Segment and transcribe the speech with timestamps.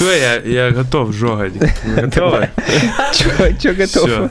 [0.00, 1.52] Все, я, я готов жогать.
[1.84, 2.48] Готовы?
[3.60, 4.30] Че готов?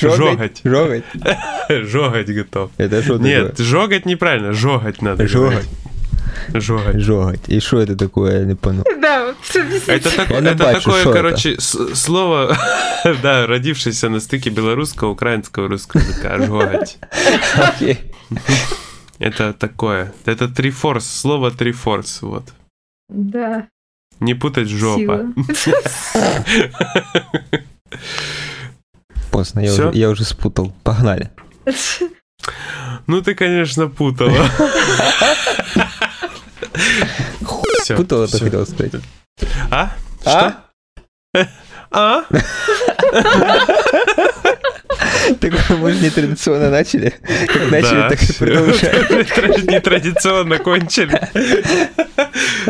[0.00, 0.60] Жогать.
[0.64, 1.04] Жогать.
[1.68, 2.70] Жогать готов.
[2.76, 5.28] Это что Нет, жогать неправильно, жогать надо.
[5.28, 5.68] Жогать.
[6.54, 6.98] Жогать.
[7.00, 7.40] Жогать.
[7.46, 8.82] И что это такое, я не понял.
[9.00, 9.36] Да, вот.
[9.86, 12.56] Это, так- это бачу, такое, короче, с- слово,
[13.22, 16.36] да, родившееся на стыке белорусского, украинского русского языка.
[16.44, 16.98] Жогать.
[19.20, 20.12] Это такое.
[20.24, 22.44] Это трифорс, слово трифорс, вот.
[23.08, 23.68] Да,
[24.20, 25.32] Не путать жопа.
[29.30, 30.72] Поздно, я уже, я уже спутал.
[30.82, 31.30] Погнали.
[33.06, 34.32] Ну ты, конечно, путала.
[37.82, 39.02] Всё, Путал, это хотел сказать.
[39.70, 39.92] А?
[40.26, 40.62] А?
[41.32, 41.48] Что?
[41.90, 42.24] А?
[45.34, 47.14] Так мы же нетрадиционно начали.
[47.46, 49.66] Как начали, так и продолжаем.
[49.70, 51.20] Нетрадиционно кончили.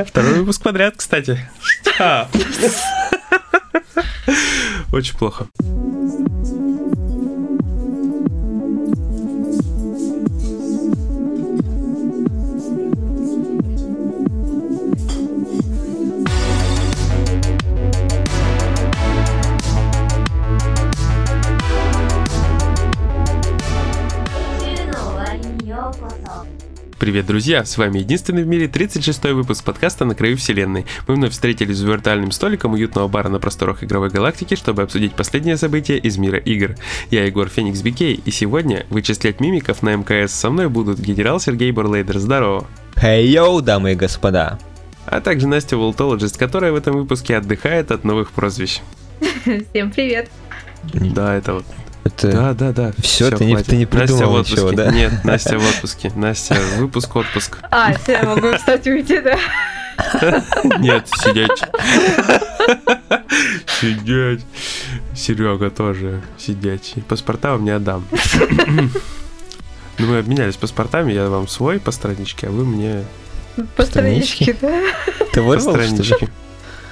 [0.05, 1.39] Второй выпуск подряд, кстати.
[4.93, 5.47] Очень плохо.
[26.99, 27.65] Привет, друзья!
[27.65, 30.85] С вами единственный в мире 36-й выпуск подкаста «На краю вселенной».
[31.07, 35.57] Мы вновь встретились за виртуальным столиком уютного бара на просторах игровой галактики, чтобы обсудить последние
[35.57, 36.74] события из мира игр.
[37.13, 41.71] Я Егор Феникс Бикей, и сегодня вычислять мимиков на МКС со мной будут генерал Сергей
[41.71, 42.66] Бурлейдер, здорово!
[42.96, 44.59] Хей, йоу, дамы и господа.
[45.07, 48.80] А также Настя Волтологист, которая в этом выпуске отдыхает от новых прозвищ.
[49.71, 50.30] Всем привет.
[50.82, 51.65] Да, это вот
[52.09, 52.32] Это...
[52.32, 52.92] Да, да, да.
[53.02, 54.54] Всё, ты не- ты не Настя в придумал отпуске.
[54.56, 54.90] ничего, да?
[54.90, 56.12] Нет, Настя в отпуске.
[56.14, 57.59] Настя, выпуск, отпуск.
[57.70, 59.37] А, все, я могу, кстати, уйти, да?
[60.79, 61.62] Нет, сидеть.
[63.80, 64.44] Сидеть.
[65.14, 67.03] Серега тоже сидячий.
[67.03, 68.04] Паспорта вам не отдам.
[69.98, 73.04] Ну, мы обменялись паспортами, я вам свой по страничке, а вы мне
[73.76, 74.80] По страничке, да?
[75.32, 75.86] Ты по вырвал, что ли?
[75.88, 76.28] страничке.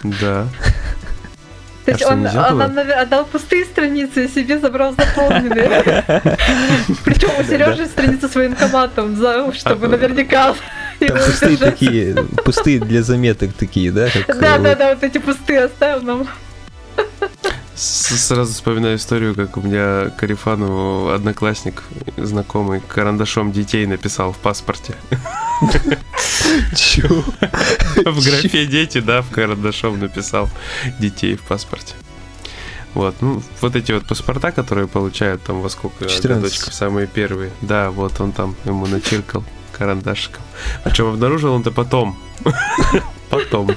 [0.02, 0.48] Да.
[1.86, 5.68] То есть что, он, он нам отдал пустые страницы и себе забрал заполненные.
[7.04, 10.54] Причем у Сережи страница с военкоматом, за- чтобы А, наверняка
[10.98, 12.14] Там пустые такие,
[12.44, 14.08] пустые для заметок такие, да?
[14.26, 16.28] Да, э, да, да, вот эти пустые оставил нам.
[17.76, 21.82] Сразу вспоминаю историю, как у меня Карифану одноклассник,
[22.16, 24.94] знакомый, карандашом детей написал в паспорте.
[26.74, 27.06] Чё?
[27.08, 30.48] В графе дети, да, в карандашом написал
[30.98, 31.94] детей в паспорте.
[32.94, 36.24] Вот, ну, вот эти вот паспорта, которые получают там во сколько 14.
[36.28, 37.52] годочков, самые первые.
[37.60, 40.42] Да, вот он там ему начиркал карандашиком.
[40.82, 42.18] Причем обнаружил он-то потом.
[43.30, 43.70] Потом.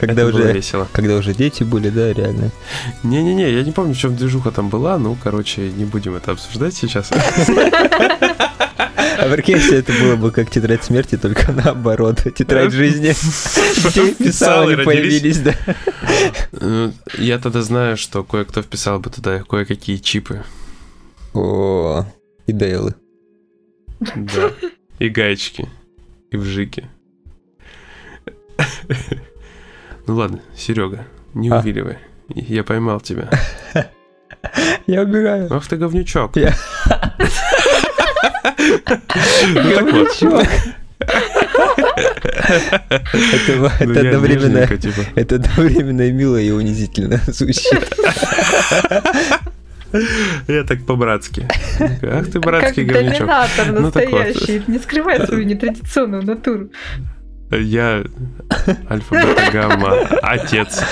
[0.00, 0.86] Когда Это уже, весело.
[0.92, 2.50] когда уже дети были, да, реально.
[3.02, 6.74] Не-не-не, я не помню, в чем движуха там была, ну, короче, не будем это обсуждать
[6.74, 7.10] сейчас.
[9.18, 12.22] А прикинь, если это было бы как тетрадь смерти, только наоборот.
[12.34, 13.08] Тетрадь жизни.
[13.82, 15.54] Детей писал, они появились, да.
[16.52, 20.44] Ну, Я тогда знаю, что кое-кто вписал бы туда кое-какие чипы.
[21.32, 22.04] О,
[22.46, 22.94] и Дейлы.
[24.00, 24.52] Да.
[24.98, 25.68] И гаечки.
[26.30, 26.88] И вжики.
[30.06, 31.58] Ну ладно, Серега, не А.
[31.58, 31.98] увиливай.
[32.28, 33.28] Я поймал тебя.
[34.86, 35.48] Я убегаю.
[35.52, 36.36] Ах ты говнючок.
[36.36, 36.54] Я-
[39.54, 39.54] Ну.
[39.54, 40.42] Говнючок.
[40.98, 41.76] Это
[43.56, 44.58] Ну, это одновременно...
[44.60, 45.00] нежненько, типа.
[45.14, 47.96] Это одновременно и мило, и унизительно звучит.
[50.48, 51.46] Я так по-братски.
[52.02, 53.18] Ах ты Как братский говнючок.
[53.20, 54.26] доминатор Ну, так вот.
[54.26, 54.62] настоящий.
[54.66, 56.70] Не скрывай свою нетрадиционную натуру.
[57.50, 58.04] Я
[58.90, 59.92] альфа, бета, гамма,
[60.22, 60.82] отец.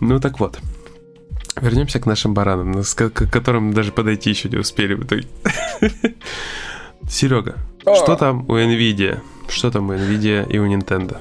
[0.00, 0.58] Ну так вот.
[1.60, 5.26] Вернемся к нашим баранам, к которым даже подойти еще не успели в итоге.
[7.08, 9.20] Серега, что там у Nvidia?
[9.48, 11.16] Что там у Nvidia и у Nintendo?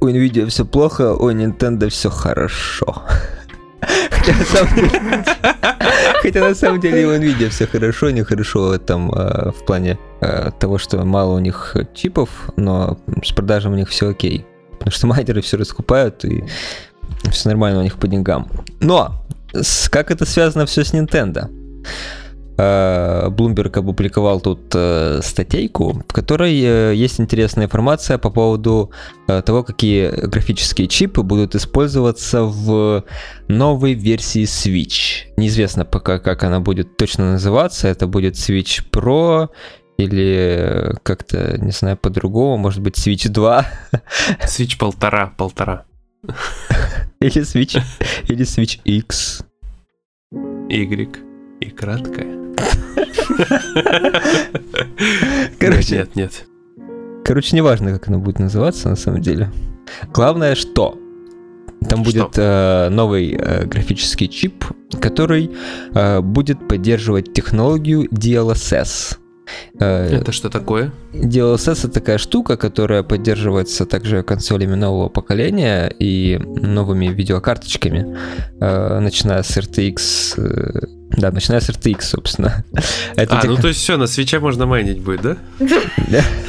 [0.00, 3.02] У Nvidia все плохо, у Nintendo все хорошо.
[4.10, 5.24] Хотя на самом деле,
[6.24, 10.50] хотя на самом деле у Nvidia все хорошо, не хорошо там э, в плане э,
[10.58, 14.46] того, что мало у них чипов, но с продажем у них все окей.
[14.72, 16.44] Потому что майнеры все раскупают и
[17.30, 18.48] все нормально у них по деньгам.
[18.80, 19.22] Но
[19.90, 21.50] как это связано все с Nintendo?
[22.56, 28.90] Э, Bloomberg опубликовал тут э, статейку, в которой э, есть интересная информация по поводу
[29.26, 33.04] того, какие графические чипы будут использоваться в
[33.48, 35.32] новой версии Switch.
[35.36, 37.88] Неизвестно пока, как она будет точно называться.
[37.88, 39.48] Это будет Switch Pro
[39.96, 43.66] Или как-то, не знаю, по-другому, может быть, Switch 2.
[44.42, 45.84] Switch полтора, полтора.
[47.20, 47.80] Или Switch,
[48.28, 49.42] или Switch X.
[50.68, 51.33] Y
[51.64, 52.26] и краткая.
[55.58, 56.46] Короче, Нет, нет.
[57.24, 59.50] Короче, неважно, как оно будет называться на самом деле.
[60.12, 60.98] Главное, что
[61.88, 64.64] там будет э, новый э, графический чип,
[65.00, 65.50] который
[65.94, 69.18] э, будет поддерживать технологию DLSS.
[69.78, 70.90] Это что такое?
[71.12, 78.16] DLSS это такая штука, которая поддерживается также консолями нового поколения и новыми видеокарточками,
[78.58, 82.64] начиная с RTX, да, начиная с RTX, собственно.
[83.16, 85.36] Это А, тех- ну то есть все, на свече можно майнить будет, да?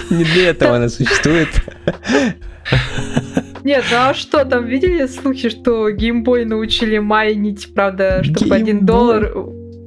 [0.09, 1.49] Не для этого она существует.
[3.63, 9.31] Нет, ну а что, там видели слухи, что геймбой научили майнить, правда, чтобы один доллар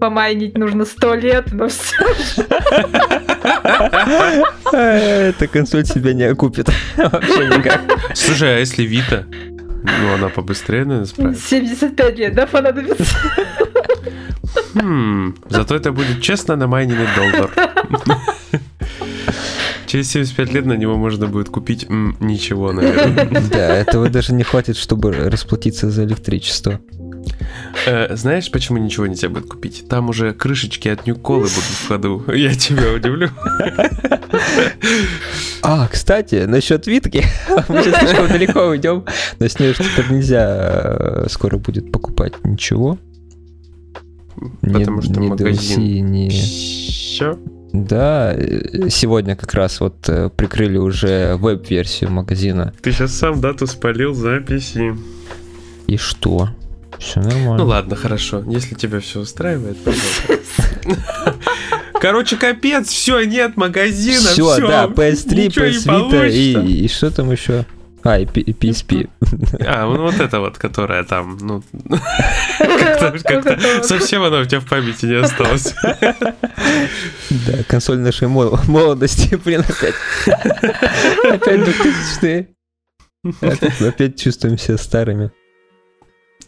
[0.00, 1.94] помайнить нужно сто лет, но все.
[4.72, 6.68] Эта консоль себя не окупит.
[6.96, 7.80] Вообще никак.
[8.14, 9.24] Слушай, а если Вита?
[9.30, 11.48] Ну, она побыстрее, наверное, справится.
[11.48, 13.04] 75 лет, да, понадобится?
[14.74, 17.50] Хм, зато это будет честно намайненный доллар.
[19.86, 23.26] Через 75 лет на него можно будет купить м, ничего, наверное.
[23.50, 26.78] Да, этого даже не хватит, чтобы расплатиться за электричество.
[27.86, 29.88] Э, Знаешь, почему ничего нельзя будет купить?
[29.88, 32.22] Там уже крышечки от Нью-Колы будут в ходу.
[32.34, 33.30] Я тебя удивлю.
[35.62, 37.24] А, кстати, насчет Витки.
[37.68, 39.04] Мы сейчас слишком далеко уйдем.
[39.38, 42.98] Но с ней теперь нельзя э, скоро будет покупать ничего.
[44.62, 46.06] Ни- Потому что ни магазин.
[46.06, 47.38] DLC, Все.
[47.72, 52.72] Да, э, сегодня как раз вот э, прикрыли уже веб-версию магазина.
[52.80, 54.96] Ты сейчас сам дату спалил записи.
[55.86, 56.48] И что?
[56.98, 57.58] Все нормально.
[57.58, 58.42] Ну ладно, хорошо.
[58.48, 61.34] Если тебя все устраивает, пожалуйста.
[62.00, 67.10] Короче, капец, все, нет магазина, Все, да, PS3, ничего не PS Vita и, и что
[67.10, 67.66] там еще?
[68.08, 69.06] А, и PSP.
[69.66, 71.62] А, ну вот это вот, которая там, ну,
[72.58, 75.74] как-то, совсем она у тебя в памяти не осталась.
[77.30, 79.94] Да, консоль нашей мол- молодости, блин, опять.
[81.22, 82.48] Опять 2000
[83.42, 85.30] Опять, опять чувствуем себя старыми.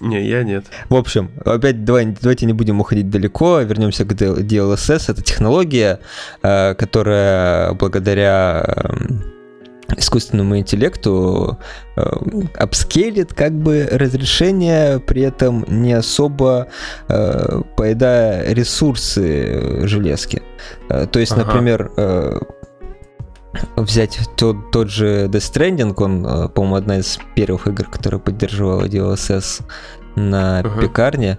[0.01, 0.65] Не, я нет.
[0.89, 5.11] В общем, опять давай, давайте не будем уходить далеко, вернемся к DLSS.
[5.13, 6.01] Это технология,
[6.43, 9.40] э, которая благодаря эм,
[9.97, 11.59] искусственному интеллекту
[11.97, 12.03] э,
[12.59, 16.69] апскейлит как бы разрешение, при этом не особо
[17.09, 20.43] э, поедая ресурсы э, железки.
[20.89, 21.45] Э, То есть, Ага.
[21.45, 22.39] например, э,
[23.77, 28.85] взять тот, тот же Death Stranding, он, э, по-моему, одна из первых игр, которая поддерживала
[28.87, 29.63] DLSS
[30.17, 30.81] на Ага.
[30.81, 31.39] пекарне.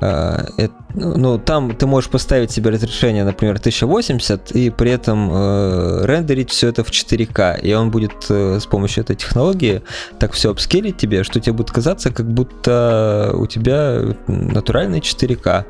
[0.00, 6.04] Э, эт- ну, там ты можешь поставить себе разрешение, например, 1080, и при этом э,
[6.06, 7.60] рендерить все это в 4К.
[7.60, 9.82] И он будет э, с помощью этой технологии
[10.18, 15.64] так все обскелить тебе, что тебе будет казаться, как будто у тебя натуральный 4К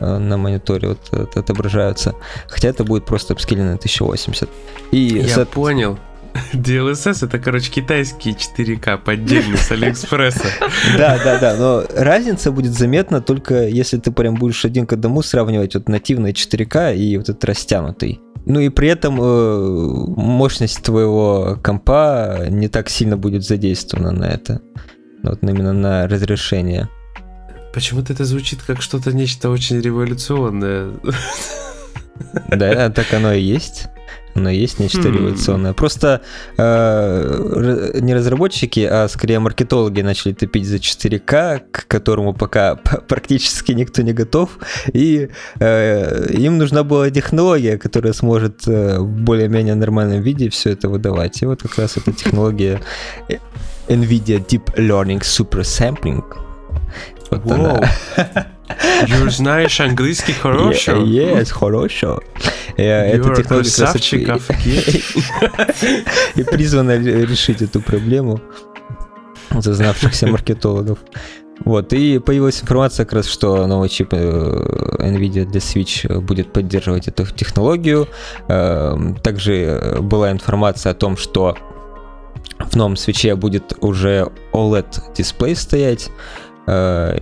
[0.00, 2.14] э, на мониторе вот от- отображаются.
[2.48, 4.48] Хотя это будет просто обскеленный 1080.
[4.92, 5.98] И Я со- понял.
[6.52, 10.48] DLSS это, короче, китайские 4К поддельные с Алиэкспресса.
[10.96, 15.22] Да, да, да, но разница будет заметна только если ты прям будешь один к одному
[15.22, 18.20] сравнивать вот нативный 4К и вот этот растянутый.
[18.44, 24.60] Ну и при этом э, мощность твоего компа не так сильно будет задействована на это.
[25.24, 26.88] Вот именно на разрешение.
[27.74, 30.92] Почему-то это звучит как что-то нечто очень революционное.
[32.48, 33.88] Да, так оно и есть.
[34.36, 35.14] Оно и есть нечто Хм.
[35.14, 35.72] революционное.
[35.72, 36.20] Просто
[36.58, 44.02] э, не разработчики, а скорее маркетологи начали топить за 4К, к которому пока практически никто
[44.02, 44.58] не готов.
[44.92, 50.88] И э, им нужна была технология, которая сможет э, в более-менее нормальном виде все это
[50.88, 51.42] выдавать.
[51.42, 52.80] И вот как раз эта технология
[53.28, 53.36] э,
[53.88, 56.22] NVIDIA Deep Learning Super Sampling.
[57.30, 57.80] Вот Воу.
[58.16, 58.46] она.
[59.06, 60.96] Юр, знаешь английский хорошо?
[60.96, 62.20] Е- Yes, хорошо.
[62.76, 64.28] Э, Эта You're технология красавчик,
[66.36, 68.40] и- призвана ре- решить эту проблему
[69.50, 70.98] зазнавшихся маркетологов.
[71.64, 74.16] Вот, и появилась информация как раз, что новый чип э,
[75.00, 78.08] NVIDIA для Switch будет поддерживать эту технологию.
[78.48, 81.56] Эм, Также э, была информация о том, что
[82.58, 86.10] в новом свече будет уже OLED-дисплей стоять, э,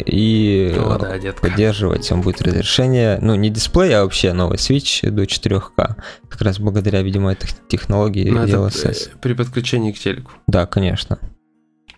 [0.07, 1.43] и О, да, детка.
[1.49, 5.97] поддерживать он будет разрешение, ну не дисплей, а вообще новый Switch до 4К,
[6.29, 9.11] как раз благодаря, видимо, этой технологии Ну, это, DLSS.
[9.13, 10.33] э, при подключении к телеку.
[10.47, 11.19] Да, конечно.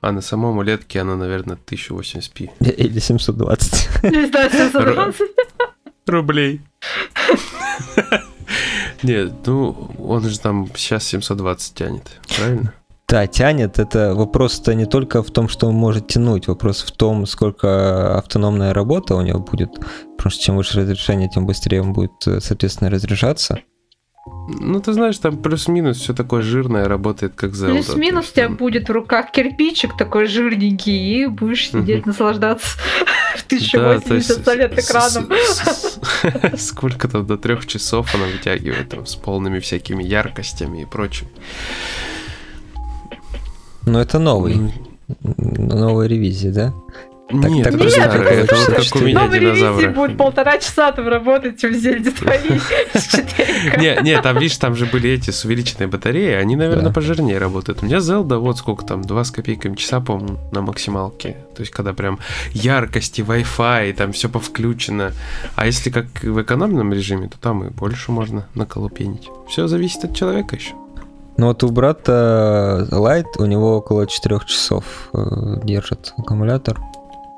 [0.00, 4.02] А на самом улетке она, наверное, 1080p Или 720.
[4.04, 5.20] Не знаю, 720.
[6.06, 6.60] рублей.
[9.02, 12.72] Нет, ну, он же там сейчас 720 тянет, правильно?
[13.08, 13.78] Да, тянет.
[13.78, 18.74] Это вопрос-то не только в том, что он может тянуть, вопрос в том, сколько автономная
[18.74, 19.74] работа у него будет.
[20.16, 23.60] Потому что чем выше разрешение, тем быстрее он будет, э, соответственно, разряжаться.
[24.48, 27.74] Ну, ты знаешь, там плюс-минус все такое жирное работает, как Zelda.
[27.74, 32.68] Плюс-минус у тебя будет в руках кирпичик такой жирненький, и будешь сидеть, наслаждаться
[33.36, 35.30] в 1080 лет экраном.
[36.58, 41.28] Сколько там, до трех часов она вытягивает там с полными всякими яркостями и прочим.
[43.86, 44.74] Но это новый.
[45.38, 46.74] Новая ревизия, да?
[47.28, 49.88] Так, нет, так нет, это вот как у меня Новой ревизии динозавры.
[49.90, 51.80] будет полтора часа там работать твоей
[52.94, 56.92] с 4 Не, не, там, видишь, там же были эти с увеличенной батареей, они, наверное,
[56.92, 57.82] пожирнее работают.
[57.82, 61.36] У меня Zelda, вот сколько там, 2 с копейками часа, по-моему, на максималке.
[61.56, 62.20] То есть, когда прям
[62.52, 65.12] яркости, Wi-Fi, там все повключено.
[65.56, 69.28] А если как в экономном режиме, то там и больше можно наколупенить.
[69.48, 70.74] Все зависит от человека еще.
[71.36, 76.80] Ну вот у брата Light у него около 4 часов э, держит аккумулятор.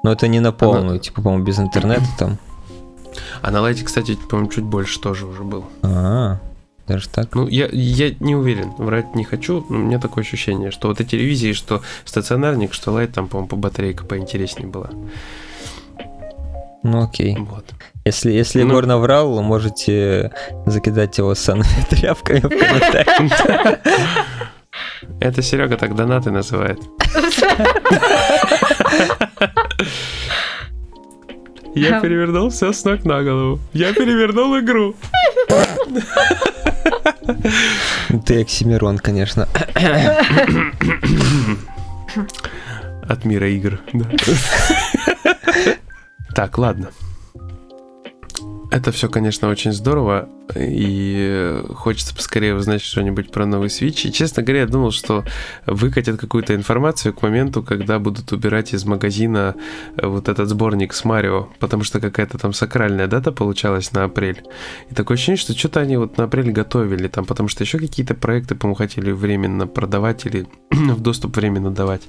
[0.04, 2.38] Но это не на полную, типа, по-моему, без интернета там.
[3.42, 5.64] А на лайте, кстати, по-моему, чуть больше тоже уже был.
[5.82, 6.38] А,
[6.86, 7.34] даже так.
[7.34, 11.00] Ну, я, я не уверен, врать не хочу, но у меня такое ощущение, что вот
[11.00, 14.90] эти ревизии, что стационарник, что лайт, там, по-моему, по батарейка поинтереснее была.
[16.82, 17.36] Ну окей.
[17.38, 17.64] Вот.
[18.04, 18.68] Если, если Ну.
[18.70, 20.32] Егор наврал, можете
[20.66, 23.78] закидать его санными тряпками в комментариях.
[25.20, 26.78] Это Серега так донаты называет.
[31.74, 33.60] Я перевернул все с ног на голову.
[33.72, 34.94] Я перевернул игру.
[38.26, 39.48] Ты Оксимирон, конечно.
[43.08, 43.78] От мира игр.
[43.92, 44.06] да.
[46.38, 46.92] Так, ладно.
[48.70, 54.06] Это все, конечно, очень здорово, и хочется поскорее узнать что-нибудь про новый Switch.
[54.06, 55.24] И, честно говоря, я думал, что
[55.66, 59.54] выкатят какую-то информацию к моменту, когда будут убирать из магазина
[59.96, 64.42] э, вот этот сборник с Марио, потому что какая-то там сакральная дата получалась на апрель.
[64.90, 68.14] И такое ощущение, что что-то они вот на апрель готовили там, потому что еще какие-то
[68.14, 72.02] проекты, по-моему, хотели временно продавать или в доступ временно давать.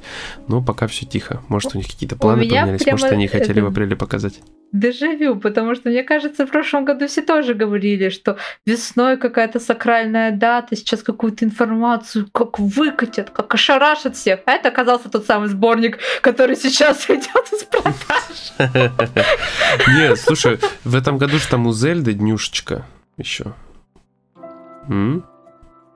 [0.49, 1.41] Но пока все тихо.
[1.47, 4.41] Может, у них какие-то планы меня поменялись, может, они хотели это- в апреле показать.
[4.71, 10.31] Дежавю, потому что, мне кажется, в прошлом году все тоже говорили, что весной какая-то сакральная
[10.31, 14.41] дата, сейчас какую-то информацию как выкатят, как ошарашат всех.
[14.45, 18.93] А это оказался тот самый сборник, который сейчас идет из продаж.
[19.87, 22.85] Нет, слушай, в этом году же там у Зельды днюшечка
[23.17, 23.53] еще.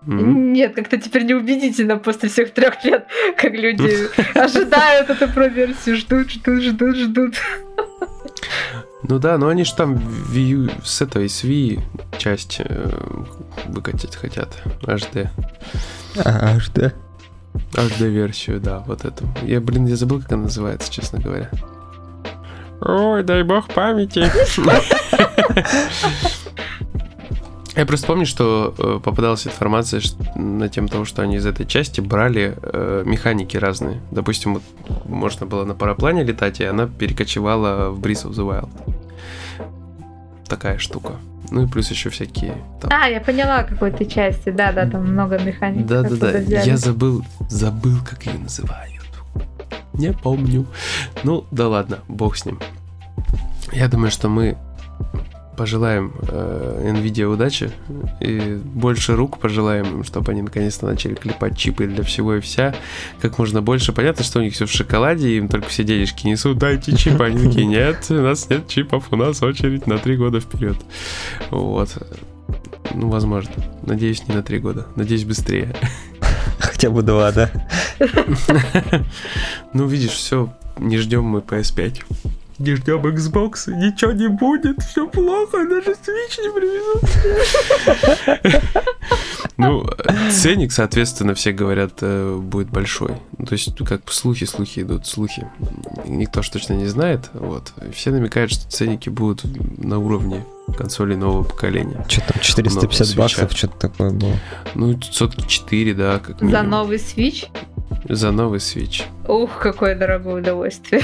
[0.05, 6.61] Нет, как-то теперь неубедительно после всех трех лет, как люди ожидают эту про-версию, ждут, ждут,
[6.61, 7.35] ждут, ждут.
[9.03, 11.81] Ну да, но они же там Wii с этой, с Wii
[12.17, 12.89] часть э,
[13.67, 14.57] выкатить хотят.
[14.81, 15.29] HD.
[16.23, 16.93] А, да.
[17.73, 19.27] HD-версию, да, вот эту.
[19.43, 21.49] Я, блин, я забыл, как она называется, честно говоря.
[22.81, 24.31] Ой, дай бог памяти.
[27.75, 31.65] Я просто помню, что э, попадалась информация ш- на тему того, что они из этой
[31.65, 33.99] части брали э, механики разные.
[34.11, 34.63] Допустим, вот
[35.05, 38.69] можно было на параплане летать, и она перекочевала в Breath of the Wild.
[40.47, 41.13] Такая штука.
[41.49, 45.85] Ну и плюс еще всякие там А, я поняла какой-то части, да-да, там много механик.
[45.85, 46.39] да, да, да.
[46.39, 46.67] взяли.
[46.67, 48.93] Я забыл, забыл, как ее называют.
[49.93, 50.65] Не помню.
[51.23, 52.59] Ну, да ладно, бог с ним.
[53.71, 54.57] Я думаю, что мы
[55.57, 57.71] пожелаем э, Nvidia удачи
[58.19, 62.75] и больше рук пожелаем им, чтобы они наконец-то начали клепать чипы для всего и вся.
[63.21, 63.93] Как можно больше.
[63.93, 66.57] Понятно, что у них все в шоколаде, им только все денежки несут.
[66.57, 67.21] Дайте чип.
[67.21, 70.77] Они такие, нет, у нас нет чипов, у нас очередь на три года вперед.
[71.51, 71.89] Вот.
[72.93, 73.53] Ну, возможно.
[73.83, 74.87] Надеюсь, не на три года.
[74.95, 75.75] Надеюсь, быстрее.
[76.59, 77.49] Хотя бы два, да.
[79.73, 82.03] Ну, видишь, все, не ждем мы PS5.
[82.59, 87.03] Не ждем Xbox, ничего не будет, все плохо, даже Switch не привезут.
[89.57, 89.85] Ну,
[90.31, 93.11] ценник, соответственно, все говорят, э, будет большой.
[93.37, 95.47] То есть, как слухи, слухи идут, слухи.
[96.05, 97.71] Никто ж точно не знает, вот.
[97.93, 99.43] Все намекают, что ценники будут
[99.77, 100.43] на уровне
[100.75, 102.03] консолей нового поколения.
[102.09, 103.21] Что там, 450 свеча.
[103.21, 104.33] баксов, что-то такое было.
[104.73, 107.47] Ну, сотки 4, да, как За новый Switch?
[108.09, 109.03] За новый Switch.
[109.27, 111.03] Ух, какое дорогое удовольствие.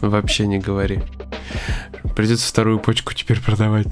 [0.00, 1.00] Вообще не говори.
[2.16, 3.86] Придется вторую почку теперь продавать.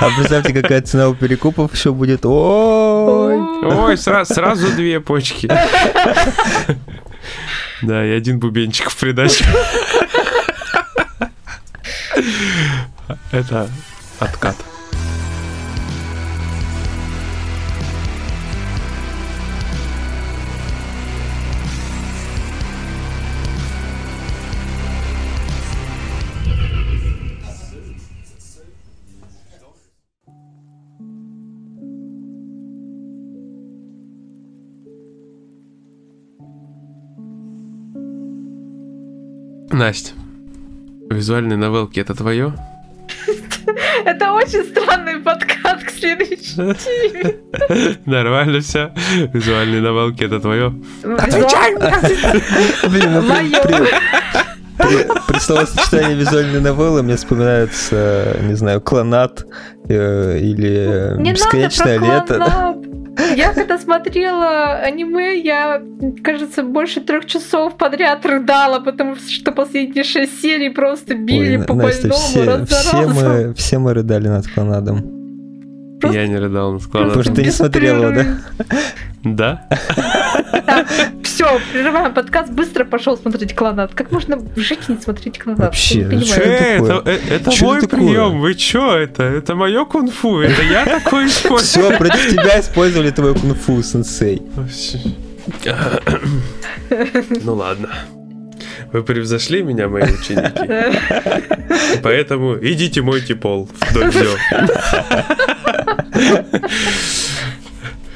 [0.00, 2.24] А представьте, какая цена у перекупов еще будет.
[2.24, 3.36] Ой!
[3.36, 5.50] Ой, сра- сразу две почки.
[7.82, 9.44] Да, и один бубенчик в придачу.
[13.32, 13.68] Это
[14.20, 14.56] откат.
[39.74, 40.12] Настя,
[41.10, 42.54] визуальные новелки это твое?
[44.04, 47.34] Это очень странный подкаст к следующей теме.
[48.06, 48.92] Нормально все.
[49.32, 50.70] Визуальные новелки это твое.
[51.02, 51.22] Блин,
[53.14, 53.22] ну,
[54.78, 59.44] при- при- словосочетании визуальной новеллы мне вспоминается, не знаю, клонат
[59.88, 62.76] э, или Не бесконечное надо про лето.
[63.36, 65.82] Я когда смотрела аниме, я,
[66.22, 71.74] кажется, больше трех часов подряд рыдала, потому что последние шесть серий просто били Ой, по
[71.74, 73.14] Настя, больному все, раз за все разом.
[73.14, 75.23] мы, все мы рыдали над клонадом.
[76.04, 77.24] Просто- Я не рыдал на Потому складах.
[77.24, 78.26] что ты не смотрела, да?
[79.24, 79.68] Да?
[81.22, 83.94] Все, прерываем подкаст, быстро пошел смотреть клонат.
[83.94, 85.60] Как можно жить и не смотреть клонат?
[85.60, 86.20] Вообще.
[86.20, 88.40] Что это это, Что мой прием.
[88.40, 89.22] Вы чё это?
[89.22, 90.40] Это мое кунг-фу.
[90.40, 91.84] Это я такой использую.
[91.88, 94.42] Все, против тебя использовали твой кунг-фу, сенсей.
[97.44, 97.88] Ну ладно.
[98.92, 100.98] Вы превзошли меня, мои ученики.
[102.02, 104.30] Поэтому идите мойте пол в додзё.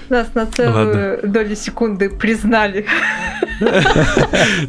[0.09, 2.87] Нас на целую долю секунды признали.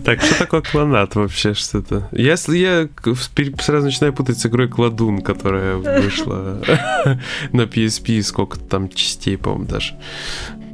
[0.03, 1.53] Так, что такое клонат вообще?
[1.53, 2.09] Что-то?
[2.11, 6.61] Если я вспер- сразу начинаю путать с игрой Кладун, которая вышла
[7.53, 9.93] на PSP, сколько там частей, по-моему, даже.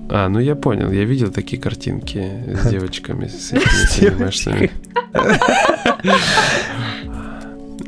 [0.10, 2.32] А, ну я понял, я видел такие картинки
[2.64, 4.72] с девочками, с этими анимешными.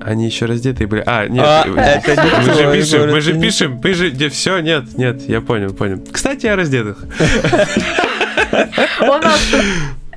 [0.07, 1.03] Они еще раздетые были.
[1.05, 4.59] А, нет, А, вы- это не мы же пишем, мы же пишем, мы же, все,
[4.59, 6.01] нет, нет, я понял, понял.
[6.11, 7.03] Кстати, о раздетых.
[9.01, 9.55] У нас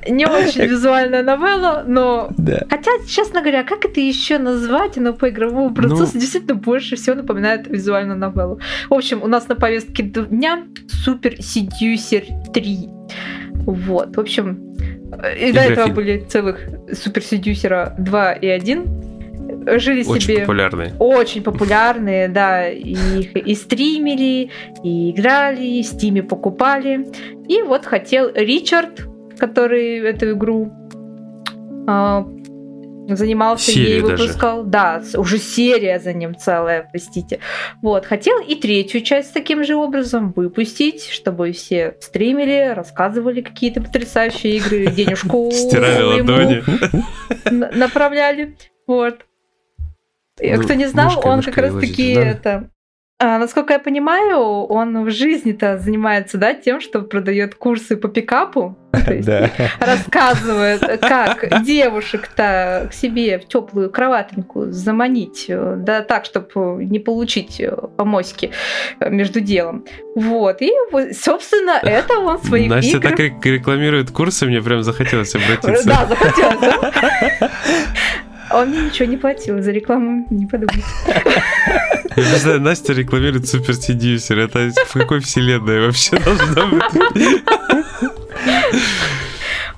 [0.07, 2.61] не очень визуальная новелла, но Да.
[2.69, 6.19] Хотя, честно говоря, как это еще назвать, но по игровому процессу Ну.
[6.21, 8.59] действительно больше всего напоминает визуальную новеллу.
[8.89, 12.89] В общем, у нас на повестке дня Супер Seducer 3.
[13.65, 14.57] Вот, в общем,
[15.21, 16.57] э, и до этого были целых
[16.93, 19.10] Супер Seducer 2 и 1.
[19.65, 20.93] Жили Очень себе популярные.
[20.99, 24.49] очень популярные, да, и их и стримили,
[24.83, 27.07] и играли, и в Стиме покупали.
[27.47, 30.71] И вот хотел Ричард, который эту игру
[31.87, 32.25] а,
[33.07, 34.23] занимался, ей Серию даже.
[34.23, 34.63] выпускал.
[34.63, 37.39] Да, уже серия за ним целая, простите.
[37.81, 44.57] Вот, хотел и третью часть таким же образом выпустить, чтобы все стримили, рассказывали какие-то потрясающие
[44.57, 46.63] игры, денежку Стирали ладони.
[47.51, 48.55] на- направляли.
[48.87, 49.19] Вот.
[50.41, 52.31] Ну, Кто не знал, мышкой- он мышкой как раз лазить таки же надо.
[52.31, 52.69] это.
[53.23, 58.75] а, насколько я понимаю, он в жизни-то занимается, да, тем, что продает курсы по пикапу.
[59.05, 59.49] То есть Да.
[59.79, 67.61] рассказывает, как девушек-то к себе в теплую кроватеньку заманить, э, да, так, чтобы не получить
[67.61, 68.49] э, по моське
[68.99, 69.85] э, между делом.
[70.15, 70.61] Вот.
[70.61, 70.71] И,
[71.13, 75.87] собственно, это он своих Настя так рек- рекламирует курсы, мне прям захотелось обратиться.
[75.87, 76.75] Да, захотелось,
[78.51, 78.59] да?
[78.59, 80.83] Он мне ничего не платил за рекламу, не подумайте.
[82.15, 84.39] Я не знаю, Настя рекламирует Супер Seducer.
[84.39, 87.43] Это в какой вселенной вообще должно быть?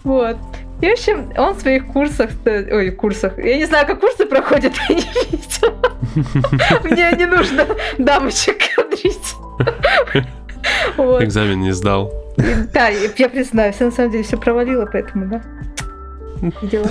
[0.03, 0.37] Вот.
[0.81, 4.25] И, в общем, он в своих курсах, э, ой, курсах, я не знаю, как курсы
[4.25, 6.81] проходят, я не видела.
[6.83, 7.65] Мне не нужно
[7.97, 9.35] дамочек кадрить.
[10.97, 12.11] Экзамен не сдал.
[12.73, 15.41] Да, я признаюсь, я на самом деле все провалила, поэтому, да,
[16.63, 16.89] дела.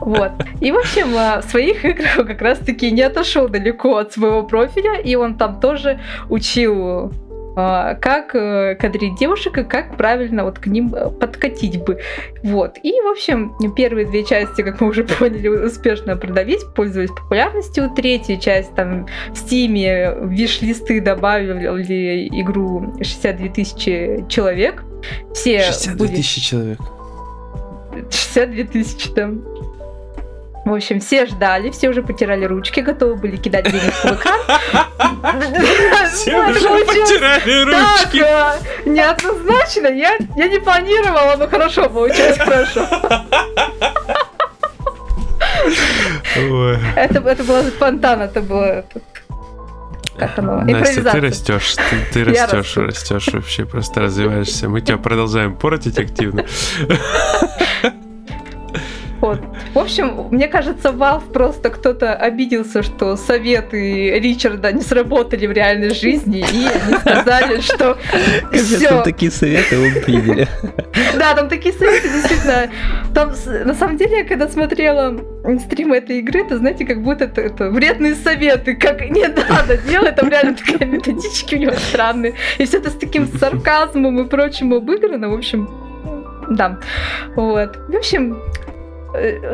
[0.00, 0.32] Вот.
[0.60, 4.42] И, в общем, а, в своих играх он как раз-таки не отошел далеко от своего
[4.42, 7.12] профиля, и он там тоже учил
[7.60, 11.98] а, как э, кадрить девушек и как правильно вот к ним э, подкатить бы.
[12.44, 12.76] Вот.
[12.84, 17.90] И, в общем, первые две части, как мы уже поняли, успешно продались, пользовались популярностью.
[17.96, 24.84] Третья часть там в Стиме виш-листы добавили игру 62 тысячи человек.
[25.34, 26.78] Все 62 были- тысячи человек.
[28.08, 29.42] 62 тысячи там.
[30.68, 34.40] В общем, все ждали, все уже потирали ручки, готовы были кидать денежку в экран.
[36.12, 38.22] Все Это уже потирали ручки.
[38.22, 39.86] а, неоднозначно.
[39.86, 42.86] Я, не планировала, но хорошо получилось, хорошо.
[46.96, 48.84] Это, это было спонтанно, это было...
[50.18, 50.60] Как оно?
[50.62, 52.82] Настя, ты растешь, ты, ты растешь, расту.
[52.82, 54.68] растешь вообще, просто развиваешься.
[54.68, 56.44] Мы тебя продолжаем портить активно.
[59.20, 59.40] Вот.
[59.74, 65.90] В общем, мне кажется, Valve просто кто-то обиделся, что советы Ричарда не сработали в реальной
[65.94, 67.98] жизни, и они сказали, что
[68.52, 68.88] все.
[68.88, 70.48] там такие советы вы видели.
[71.18, 72.70] Да, там такие советы, действительно.
[73.14, 73.32] Там,
[73.64, 75.18] на самом деле, я когда смотрела
[75.64, 80.16] стрим этой игры, то знаете, как будто это, это вредные советы, как не надо делать,
[80.16, 82.34] там реально такие методички у него странные.
[82.58, 85.68] И все это с таким сарказмом и прочим обыграно, в общем,
[86.50, 86.78] да.
[87.36, 87.76] Вот.
[87.88, 88.38] В общем,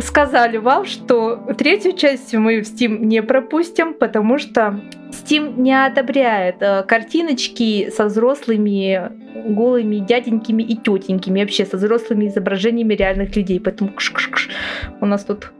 [0.00, 6.56] сказали вам, что третью часть мы в Steam не пропустим, потому что Steam не одобряет
[6.60, 9.12] э, картиночки со взрослыми
[9.46, 13.60] голыми дяденькими и тетенькими, вообще со взрослыми изображениями реальных людей.
[13.60, 14.50] Поэтому кш -кш -кш.
[15.00, 15.52] у нас тут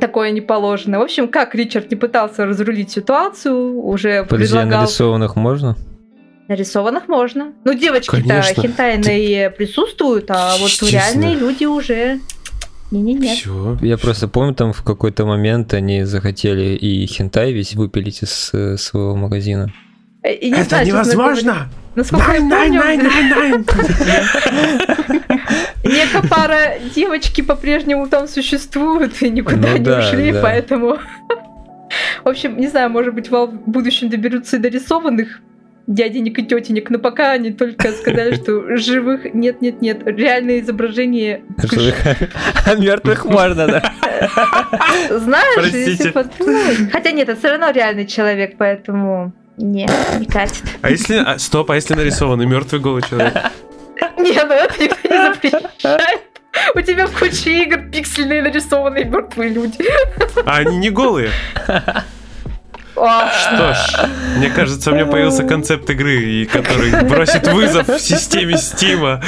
[0.00, 0.98] такое не положено.
[0.98, 4.80] В общем, как Ричард не пытался разрулить ситуацию, уже Подожди, а предлагал...
[4.82, 5.76] нарисованных можно?
[6.48, 7.52] Нарисованных можно.
[7.64, 10.86] Ну, девочки-то хентайные присутствуют, а вот Честно.
[10.88, 12.20] реальные люди уже...
[12.90, 13.34] Не-не-не.
[13.34, 13.78] Все.
[13.82, 18.76] Я просто помню, там в какой-то момент они захотели и хентай весь выпилить из э,
[18.76, 19.72] своего магазина.
[20.22, 22.82] Э, и не знаю, честно говоря, Насколько я помню,
[25.84, 30.40] некая пара девочки по-прежнему там существуют и никуда Ну не да, ушли, да.
[30.42, 30.98] поэтому...
[32.24, 35.40] В общем, не знаю, может быть, в будущем доберутся и до рисованных
[35.86, 41.42] дяденек и тетенек, но пока они только сказали, что живых нет-нет-нет, реальные изображения...
[42.66, 43.92] А мертвых можно, да?
[45.10, 46.92] Знаешь, если подумать...
[46.92, 49.32] Хотя нет, это все равно реальный человек, поэтому...
[49.56, 50.64] Не, не катит.
[50.82, 51.16] А если...
[51.16, 53.34] а, стоп, а если нарисованный мертвый голый человек?
[54.18, 56.20] Не, ну это никто не запрещает.
[56.74, 59.84] У тебя в куче игр пиксельные нарисованные мертвые люди.
[60.44, 61.30] А они не голые?
[62.94, 69.20] Что ж, мне кажется, у меня появился концепт игры, который бросит вызов в системе Стима.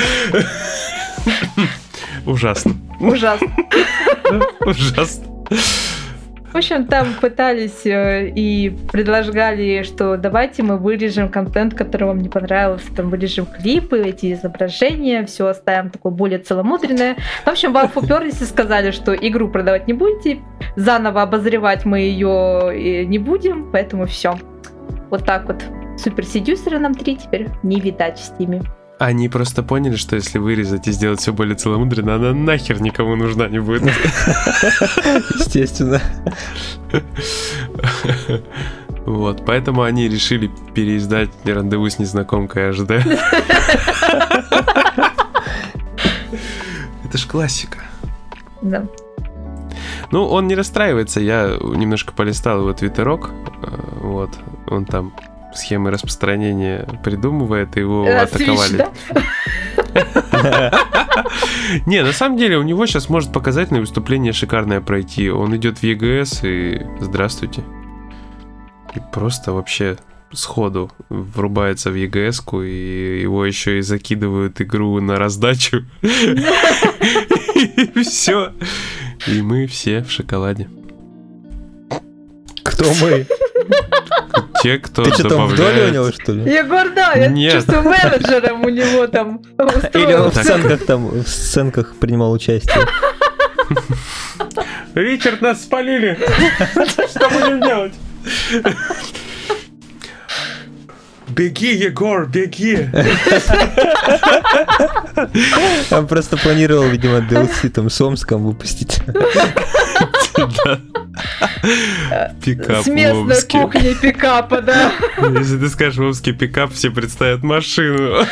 [2.25, 2.75] Ужасно.
[3.01, 3.49] Ужасно.
[4.61, 5.25] Ужасно.
[6.57, 12.31] В общем, там пытались э, и предлагали, что давайте мы вырежем контент, который вам не
[12.31, 17.19] понравился, там вырежем клипы, эти изображения, все оставим такое более целомудренное.
[17.45, 20.39] В общем, Valve уперлись и сказали, что игру продавать не будете,
[20.77, 24.39] заново обозревать мы ее не будем, поэтому все.
[25.11, 25.63] Вот так вот.
[25.99, 28.63] Супер Седюсера нам 3 теперь не видать в стиме.
[28.99, 33.47] Они просто поняли, что если вырезать и сделать все более целомудренно, она нахер никому нужна
[33.49, 33.83] не будет.
[35.35, 36.01] Естественно.
[39.05, 42.97] Вот, поэтому они решили переиздать рандеву с незнакомкой аж, да?
[47.05, 47.79] Это ж классика.
[48.63, 48.87] Да.
[50.11, 53.31] Ну, он не расстраивается, я немножко полистал его твиттерок,
[53.63, 53.67] э,
[54.01, 54.31] вот,
[54.69, 55.13] он там
[55.57, 58.87] схемы распространения придумывает, и его атаковали.
[61.87, 65.31] Не, на самом деле у него сейчас может показательное выступление шикарное пройти.
[65.31, 67.65] Он идет в ЕГС и здравствуйте.
[68.95, 69.97] И просто вообще
[70.33, 75.85] сходу врубается в ЕГС и его еще и закидывают игру на раздачу.
[77.57, 78.53] И все.
[79.27, 80.69] И мы все в шоколаде.
[82.63, 83.27] Кто мы?
[84.63, 85.95] Те, кто Ты что там в доле у добавляет...
[85.95, 86.53] него, что ли?
[86.53, 87.53] Егор, да, я Нет.
[87.53, 89.41] чувствую менеджером у него там
[89.93, 92.87] Или он в сценках там, в сценках принимал участие?
[94.95, 96.19] Ричард, нас спалили!
[97.11, 97.93] Что будем делать?
[101.29, 102.89] Беги, Егор, беги!
[105.91, 109.01] Он просто планировал, видимо, DLC там с Омском выпустить.
[112.43, 114.93] Пикап С местной кухни пикапа, да.
[115.39, 118.25] Если ты скажешь омский пикап, все представят машину.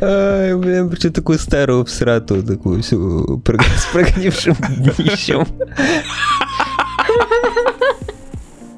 [0.00, 3.42] Ай, блин, причем такую старую всрату, такую всю
[3.78, 5.46] с прогнившим днищем.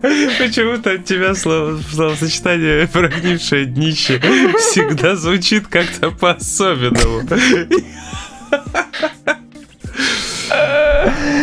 [0.00, 4.20] Почему-то от тебя слово, словосочетание прогнившее днище
[4.58, 7.26] всегда звучит как-то по-особенному.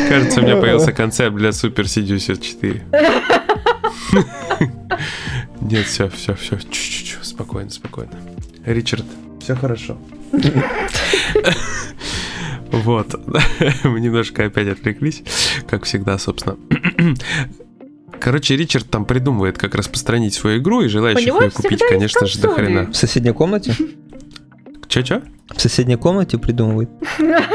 [0.10, 2.84] Кажется, у меня появился концепт для Super Seducer 4.
[5.62, 6.56] Нет, все, все, все.
[6.58, 8.14] Чу-чу-чу, спокойно, спокойно.
[8.66, 9.06] Ричард,
[9.42, 9.98] все хорошо.
[12.72, 13.16] Вот.
[13.84, 15.24] Мы немножко опять отвлеклись,
[15.68, 16.58] как всегда, собственно.
[18.26, 22.50] Короче, Ричард там придумывает, как распространить свою игру, и желающих ее купить, конечно же, до
[22.50, 22.92] хрена.
[22.92, 23.76] В соседней комнате?
[24.88, 25.22] Че-че?
[25.54, 26.90] В соседней комнате придумывает.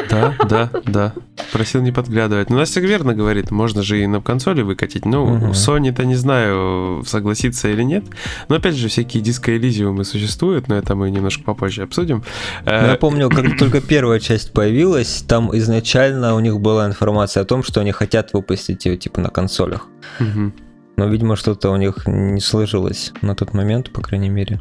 [0.08, 1.12] Да, да, да.
[1.52, 2.48] Просил не подглядывать.
[2.48, 5.04] Но Настя верно говорит, можно же и на консоли выкатить.
[5.04, 5.50] Ну, Мгм.
[5.50, 8.04] Sony-то не знаю, согласится или нет.
[8.48, 12.22] Но опять же, всякие диско-элизиумы существуют, но это мы немножко попозже обсудим.
[12.64, 17.44] Э, Я помню, как только первая часть появилась, там изначально у них была информация о
[17.46, 19.88] том, что они хотят выпустить ее типа на консолях.
[20.20, 20.54] мгм.
[20.96, 24.60] Но, видимо, что-то у них не сложилось на тот момент, по крайней мере.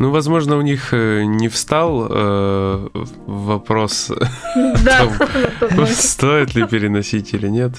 [0.00, 2.88] Ну, возможно, у них э, не встал э,
[3.26, 4.10] вопрос,
[5.86, 7.74] стоит ли переносить или нет.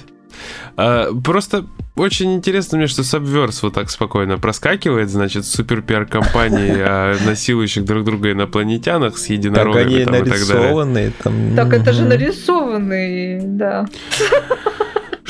[0.77, 7.17] А, просто очень интересно мне, что Subverse вот так спокойно проскакивает, значит, супер пиар-компании о
[7.25, 10.45] насилующих друг друга инопланетянах с Так единорогами они там, и так далее.
[10.45, 11.55] нарисованные там.
[11.55, 12.09] Так это же мгм.
[12.09, 13.87] нарисованный, да.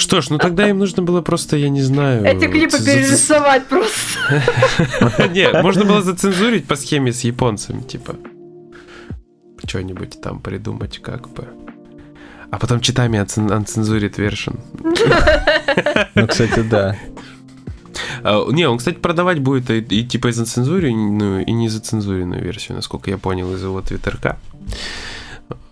[0.01, 2.25] Что ж, ну тогда им нужно было просто, я не знаю...
[2.25, 4.41] Эти клипы перерисовать просто.
[5.31, 8.15] Не, можно было зацензурить по схеме с японцами, типа.
[9.63, 11.47] Что-нибудь там придумать как бы.
[12.49, 14.59] А потом читами uncensored version.
[16.15, 16.97] Ну, кстати, да.
[18.23, 22.77] А, Не, он, кстати, продавать будет и, и типа и зацензуренную, и не зацензуренную версию,
[22.77, 24.39] насколько я понял из его твиттерка.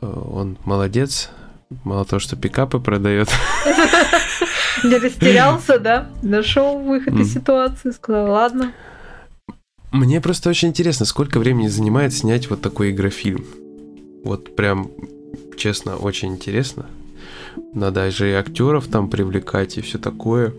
[0.02, 1.32] А, Он молодец.
[1.84, 3.30] Мало того, что пикапы продает.
[4.84, 6.10] Не растерялся, да?
[6.24, 8.74] Нашел выход из ситуации, сказал, ладно.
[9.92, 13.46] Мне просто очень интересно, сколько времени занимает снять вот такой игрофильм.
[14.24, 14.90] Вот прям,
[15.58, 16.86] честно, очень интересно.
[17.74, 20.54] Надо же и актеров там привлекать, и все такое.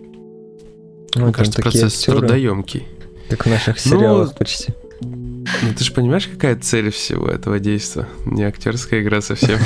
[1.16, 2.86] Ну, Мне кажется, процесс актеры, трудоемкий.
[3.28, 4.72] как в наших Ну, сериалах почти.
[5.62, 8.08] Ну ты же понимаешь, какая цель всего этого действия?
[8.24, 9.58] Не актерская игра совсем.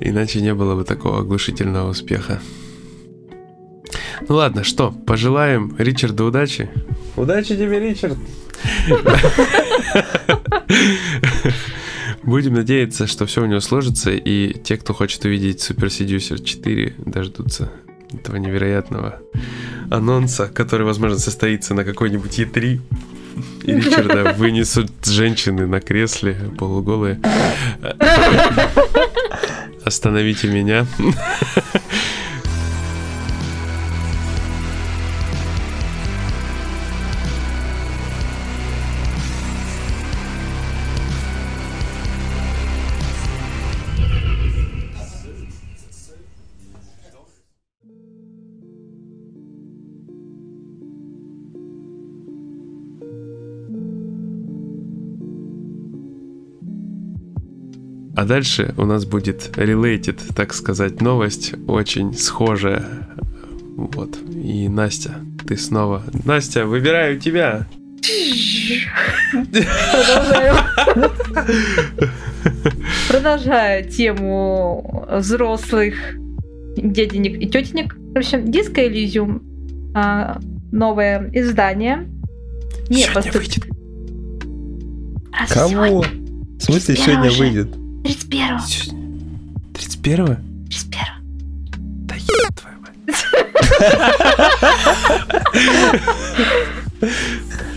[0.00, 2.40] Иначе не было бы такого оглушительного успеха.
[4.28, 6.70] Ну ладно, что, пожелаем Ричарду удачи?
[7.16, 8.18] Удачи тебе, Ричард!
[12.22, 16.94] Будем надеяться, что все у него сложится, и те, кто хочет увидеть Super Seducer 4,
[16.98, 17.72] дождутся
[18.12, 19.20] этого невероятного
[19.92, 22.80] анонса, который, возможно, состоится на какой-нибудь E3.
[23.64, 27.20] И Ричарда вынесут женщины на кресле, полуголые.
[29.84, 30.86] Остановите меня.
[58.14, 62.84] А дальше у нас будет related, так сказать, новость, очень схожая.
[63.76, 64.18] Вот.
[64.34, 65.14] И Настя,
[65.46, 66.02] ты снова.
[66.24, 67.66] Настя, выбираю тебя.
[73.08, 75.94] Продолжая тему взрослых
[76.76, 77.94] дяденек и тетенек.
[78.14, 79.42] В общем, Диско Элизиум
[79.94, 80.38] а,
[80.70, 82.08] новое издание.
[82.88, 83.64] Не Сегодня поступ- выйдет.
[85.38, 85.86] Разве Кого?
[86.04, 86.22] сегодня?
[86.58, 87.38] В смысле, 31 сегодня уже.
[87.42, 87.81] выйдет?
[88.02, 88.58] 31
[89.74, 90.38] 31
[90.68, 91.06] 31
[92.06, 92.92] Да еб твою мать.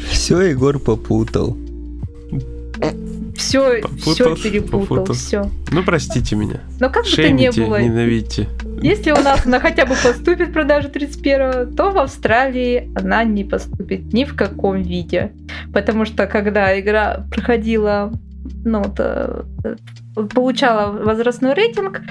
[0.09, 1.57] Все, Егор попутал.
[3.35, 5.15] Все, Попутал, все перепутал, попутал.
[5.15, 5.51] все.
[5.71, 6.61] Ну, простите меня.
[6.79, 8.47] Но как бы то ни Шеймите, было, ненавидьте.
[8.81, 13.43] если у нас она хотя бы поступит в продажу 31 то в Австралии она не
[13.43, 15.33] поступит ни в каком виде.
[15.73, 18.11] Потому что когда игра проходила,
[18.63, 19.43] ну, вот, э,
[20.33, 22.01] получала возрастной рейтинг,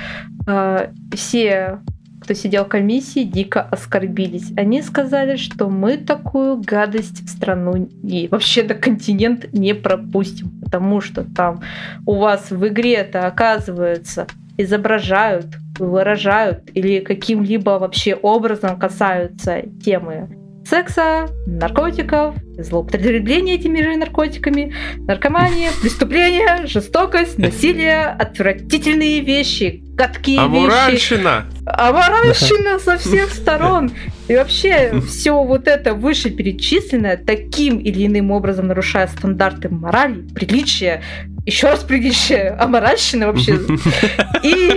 [0.46, 1.80] э, все,
[2.20, 4.52] кто сидел в комиссии, дико оскорбились.
[4.56, 11.00] Они сказали, что мы такую гадость в страну и вообще на континент не пропустим, потому
[11.00, 11.62] что там
[12.06, 15.46] у вас в игре-то оказывается изображают,
[15.78, 24.74] выражают или каким-либо вообще образом касаются темы секса, наркотиков, злоупотребления этими же наркотиками,
[25.06, 31.46] наркомания, преступления, жестокость, насилие, отвратительные вещи, гадкие вещи, Амуральщина!
[31.66, 33.92] оборачена со всех сторон.
[34.28, 41.02] И вообще все вот это вышеперечисленное таким или иным образом нарушая стандарты морали, приличия,
[41.44, 43.58] еще раз приличия, аморальщина вообще.
[44.42, 44.68] И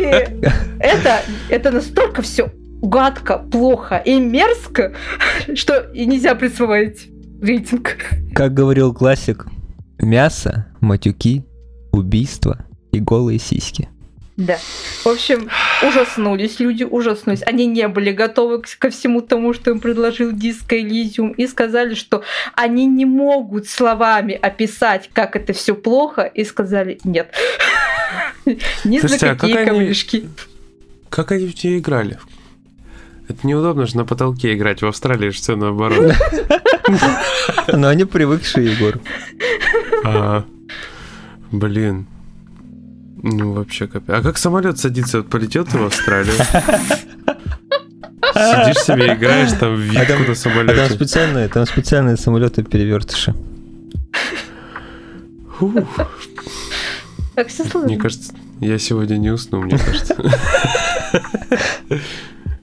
[0.80, 4.93] это, это настолько все гадко, плохо и мерзко,
[5.55, 7.09] что и нельзя присвоить
[7.41, 7.97] рейтинг.
[8.33, 9.45] Как говорил классик,
[9.99, 11.43] мясо, матюки,
[11.91, 13.89] убийства и голые сиськи.
[14.37, 14.57] Да.
[15.03, 15.49] В общем,
[15.81, 17.41] ужаснулись люди, ужаснулись.
[17.43, 21.95] Они не были готовы к- ко всему тому, что им предложил Диско Элизиум, и сказали,
[21.95, 22.21] что
[22.53, 27.33] они не могут словами описать, как это все плохо, и сказали нет.
[28.85, 30.29] Ни за а как какие они- камешки.
[31.09, 32.19] Как они в нее играли?
[33.27, 34.81] Это неудобно же на потолке играть.
[34.81, 36.13] В Австралии же все наоборот.
[37.73, 38.99] Но они привыкшие, Егор.
[40.05, 40.45] А,
[41.51, 42.07] Блин.
[43.23, 44.15] Ну, вообще капец.
[44.15, 45.17] А как самолет садится?
[45.17, 46.35] Вот полетел ты в Австралию?
[48.33, 50.89] Сидишь себе, играешь там в А Вику там- на А там самолете.
[50.93, 53.33] специальные, там специальные самолеты перевертыши.
[55.57, 55.73] Фух,
[57.35, 57.89] Так все сложно.
[57.89, 60.15] Мне кажется, Я сегодня не усну, мне кажется.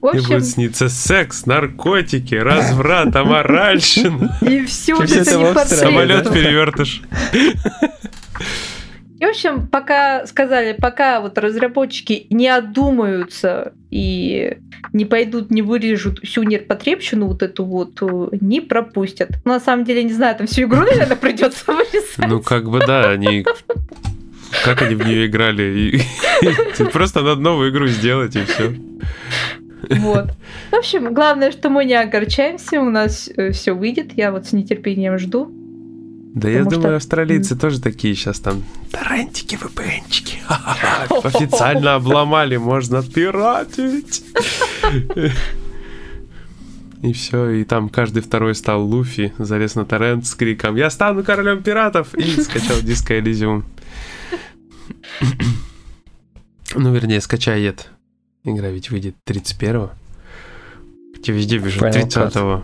[0.05, 5.83] В Мне общем, будет сниться секс, наркотики, разврат, аморальщина, и все это это не Австралии,
[5.83, 7.01] самолет перевертыш.
[9.19, 14.57] И, в общем, пока сказали, пока вот разработчики не одумаются и
[14.93, 19.31] не пойдут, не вырежут всю нерпотребщину вот эту вот, э, не пропустят.
[19.43, 22.27] Ну, на самом деле, не знаю, там всю игру, наверное, придется вырезать.
[22.27, 23.43] Ну, как бы да, они...
[24.63, 26.01] Как они в нее играли?
[26.93, 28.75] Просто надо новую игру сделать, и все.
[29.89, 30.31] Вот.
[30.71, 34.13] В общем, главное, что мы не огорчаемся, у нас все выйдет.
[34.17, 35.51] Я вот с нетерпением жду.
[36.33, 38.63] Да я Потому что- думаю, австралийцы тоже такие сейчас там.
[38.91, 40.37] VPN-чики.
[40.45, 41.19] Ха-ха-ха.
[41.23, 44.23] Официально обломали, можно пиратить.
[47.01, 51.23] И все, и там каждый второй стал Луфи, залез на торрент с криком «Я стану
[51.23, 53.63] королем пиратов!» и скачал диско Элизиум.
[56.73, 57.91] Ну, вернее, скачает.
[58.45, 59.89] Игра ведь выйдет 31-го.
[61.15, 62.63] Хотя везде бежит Final 30-го.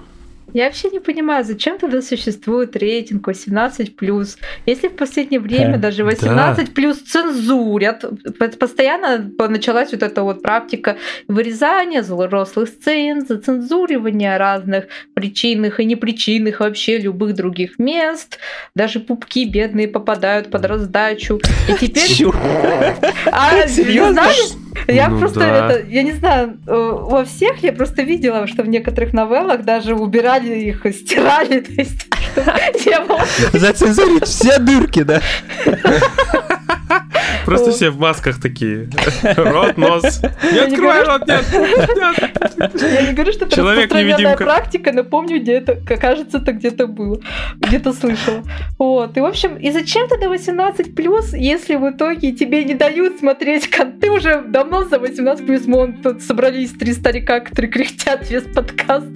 [0.54, 4.38] Я вообще не понимаю, зачем тогда существует рейтинг 18+.
[4.66, 8.04] Если в последнее время Э, даже 18+, цензурят,
[8.38, 10.98] п- постоянно началась вот эта вот практика
[11.30, 18.38] вырезания взрослых сцен, зацензуривания разных причинных и непричинных вообще любых других мест.
[18.76, 21.40] Даже пупки бедные попадают под раздачу.
[21.70, 22.12] И теперь...
[23.32, 24.24] А, Серьезно?
[24.88, 25.70] Я Ну просто да.
[25.70, 29.96] это, я не знаю, э, во всех я просто видела, что в некоторых новеллах даже
[29.96, 32.08] убирали их, стирали, то есть
[32.86, 33.22] не было.
[33.54, 35.22] Зацензурить все дырки, да?
[37.46, 38.90] Просто все в масках такие.
[39.36, 40.22] Рот, нос.
[40.52, 41.46] Не открывай рот, нет.
[41.52, 47.20] Я не говорю, что это распространенная практика, но помню, где это, кажется, это где-то было,
[47.60, 48.44] где-то слышала.
[48.78, 53.20] Вот, и в общем, и зачем тогда 18 плюс, если в итоге тебе не дают
[53.20, 58.30] смотреть, кон- ты уже давно за 18 плюс, мы тут собрались три старика, которые кряхтят
[58.30, 59.08] весь подкаст,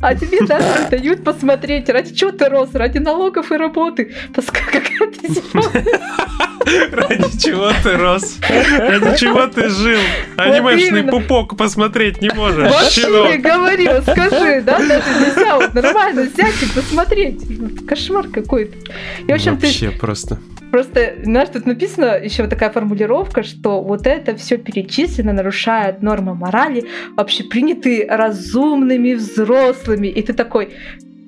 [0.00, 4.14] а тебе даже не дают посмотреть, ради чего ты рос, ради налогов и работы.
[6.92, 8.38] Ради чего ты рос?
[8.48, 9.98] Ради чего ты жил?
[10.36, 11.12] Анимешный именно.
[11.12, 12.70] пупок посмотреть не можешь.
[12.70, 13.40] Вообще щенок.
[13.40, 17.86] говори, вот скажи, да, даже нельзя вот нормально взять и посмотреть.
[17.86, 18.76] Кошмар какой-то.
[19.26, 20.38] И, в общем, ты Вообще просто.
[20.70, 26.34] просто, знаешь, тут написано еще вот такая формулировка, что вот это все перечислено, нарушает нормы
[26.34, 26.84] морали,
[27.16, 30.08] вообще принятые разумными взрослыми.
[30.08, 30.70] И ты такой,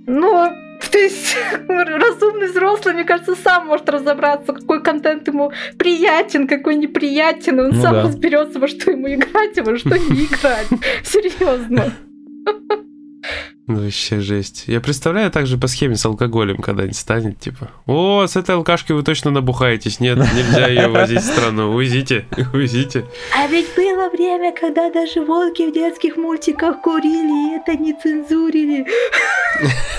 [0.06, 0.50] ну,
[0.90, 1.36] то есть
[1.68, 7.82] разумный взрослый, мне кажется, сам может разобраться, какой контент ему приятен, какой неприятен, он Ну
[7.82, 8.02] сам да.
[8.02, 10.68] разберется, во что ему играть, а во что не играть.
[11.04, 11.92] Серьезно.
[13.68, 14.64] Ну, Вообще жесть.
[14.66, 19.04] Я представляю также по схеме с алкоголем когда-нибудь станет, типа, о, с этой алкашки вы
[19.04, 20.00] точно набухаетесь.
[20.00, 21.72] Нет, нельзя ее возить в страну.
[21.72, 23.06] Увезите, увезите.
[23.36, 28.84] А ведь было время, когда даже волки в детских мультиках курили, и это не цензурили.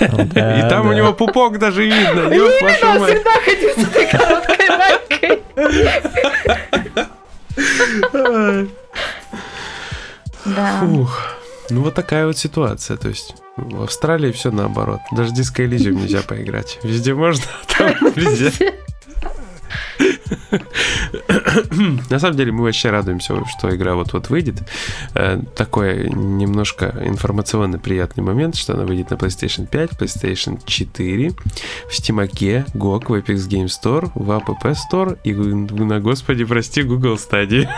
[0.00, 2.24] И там у него пупок даже видно.
[2.24, 5.42] Вашу Он всегда ходил с этой короткой майкой.
[10.44, 10.80] Да.
[10.80, 11.22] Фух.
[11.70, 12.98] Ну вот такая вот ситуация.
[12.98, 15.00] То есть в Австралии все наоборот.
[15.12, 16.78] Даже диско Elysium нельзя поиграть.
[16.82, 18.50] Везде можно, а там нельзя.
[22.10, 24.56] На самом деле мы вообще радуемся, что игра вот-вот выйдет.
[25.14, 31.34] Э, Такой немножко информационный приятный момент, что она выйдет на PlayStation 5, PlayStation 4, в
[31.90, 32.30] Steam,
[32.74, 37.68] GOG, в Apex Game Store, в App Store и на, господи, прости, Google Stadia.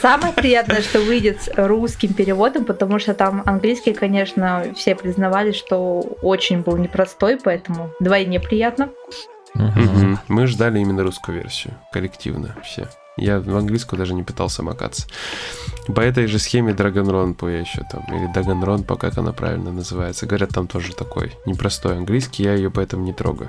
[0.00, 6.00] Самое приятное, что выйдет с русским переводом, потому что там английский, конечно, все признавали, что
[6.22, 8.90] очень был непростой, поэтому вдвойне приятно.
[10.28, 12.88] Мы ждали именно русскую версию, коллективно все.
[13.16, 15.06] Я в английскую даже не пытался макаться.
[15.94, 20.26] По этой же схеме Dragonronpo я еще там, или Daganronpo, как она правильно называется.
[20.26, 23.48] Говорят, там тоже такой непростой английский, я ее поэтому не трогаю.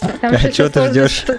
[0.00, 1.10] Там А чего ты ждешь?
[1.12, 1.38] что-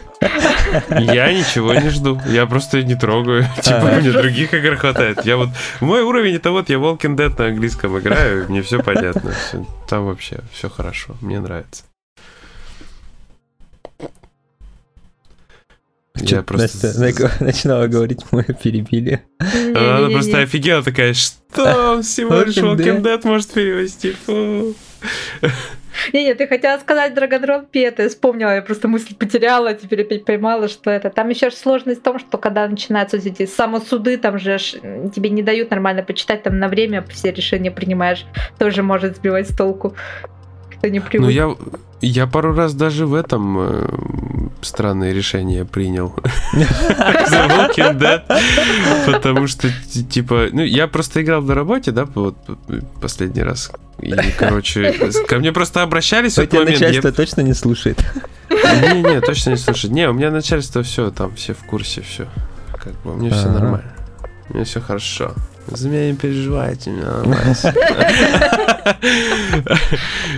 [0.99, 3.45] Я ничего не жду, я просто не трогаю.
[3.61, 3.99] Типа, А.
[3.99, 5.23] мне других игр хватает.
[5.23, 5.49] Я вот,
[5.81, 9.31] мой уровень это вот, я Walking Dead на английском играю, мне все понятно.
[9.31, 9.67] всё.
[9.87, 11.83] Там вообще все хорошо, мне нравится.
[16.21, 16.99] Я просто...
[16.99, 19.21] Настя начинала говорить, мы перебили.
[19.39, 23.21] Она просто офигела такая, что всего лишь Walking Dead.
[23.23, 24.15] Может перевести.
[26.13, 30.67] Не-не, ты хотела сказать Драгодрон Пет, я вспомнила, я просто мысль потеряла, теперь опять поймала,
[30.67, 31.09] что это.
[31.09, 35.71] Там еще сложность в том, что когда начинаются эти самосуды, там же тебе не дают
[35.71, 38.25] нормально почитать, там на время все решения принимаешь,
[38.57, 39.95] тоже может сбивать с толку.
[40.77, 41.25] Кто не привык.
[41.25, 41.55] Ну, я,
[42.01, 46.13] я пару раз даже в этом, странные решения принял
[46.53, 48.23] Walking Dead,
[49.05, 49.69] потому что,
[50.09, 52.37] типа, ну, я просто играл на работе, да, вот
[53.01, 54.93] последний раз, и, короче,
[55.27, 56.79] ко мне просто обращались в этот момент.
[56.79, 58.03] начальство точно не слушает?
[58.49, 59.93] Не-не, точно не слушает.
[59.93, 62.27] Не, у меня начальство все, там, все в курсе, все.
[62.81, 63.91] Как бы, у меня все нормально.
[64.49, 65.33] У меня все хорошо.
[65.71, 66.91] За меня не переживайте,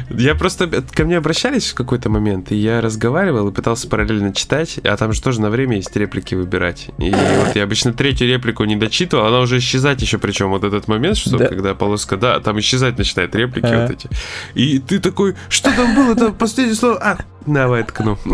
[0.09, 0.67] Я просто...
[0.93, 5.13] Ко мне обращались в какой-то момент, и я разговаривал и пытался параллельно читать, а там
[5.13, 6.89] же тоже на время есть реплики выбирать.
[6.97, 10.87] И вот я обычно третью реплику не дочитывал, она уже исчезать еще, причем вот этот
[10.87, 14.09] момент, что когда полоска, да, там исчезать начинает реплики вот эти.
[14.53, 18.17] И ты такой, что там было, там последнее слово, а, Давай ткну.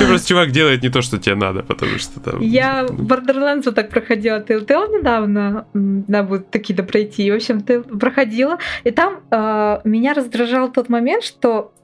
[0.00, 2.40] И просто чувак делает не то, что тебе надо, потому что там...
[2.40, 7.30] Я Borderlands вот так проходила Telltale недавно, надо будет такие-то пройти.
[7.30, 11.77] В общем, ты проходила, и там э, меня раздражал тот момент, что а,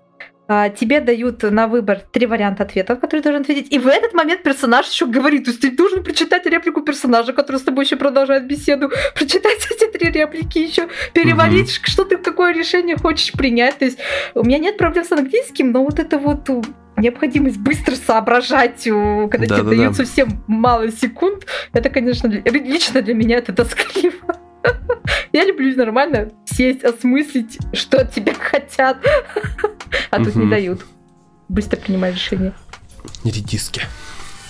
[0.47, 4.43] тебе дают на выбор три варианта ответов, которые ты должен ответить, и в этот момент
[4.43, 8.47] персонаж еще говорит, то есть ты должен прочитать реплику персонажа, который с тобой еще продолжает
[8.47, 11.87] беседу, прочитать эти три реплики еще, переварить, угу.
[11.91, 13.79] что ты какое решение хочешь принять.
[13.79, 13.99] То есть
[14.35, 16.51] у меня нет проблем с английским, но вот это вот
[16.97, 20.05] необходимость быстро соображать, когда да, тебе да, дают да.
[20.05, 24.37] совсем мало секунд, это, конечно, лично для меня это тоскливо.
[25.33, 28.99] Я люблю нормально сесть, осмыслить, что от тебя хотят.
[30.11, 30.85] А тут не дают.
[31.49, 32.53] Быстро принимай решение.
[33.25, 33.83] Редиски.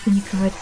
[0.06, 0.52] Не говори.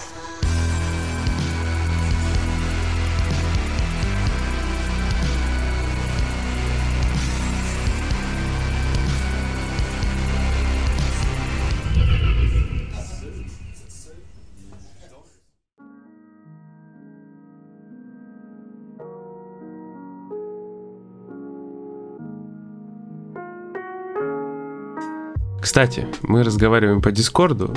[25.73, 27.75] Кстати, мы разговариваем по Дискорду,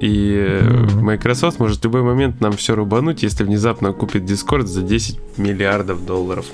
[0.00, 0.62] и
[1.02, 6.06] Microsoft может в любой момент нам все рубануть, если внезапно купит Discord за 10 миллиардов
[6.06, 6.46] долларов.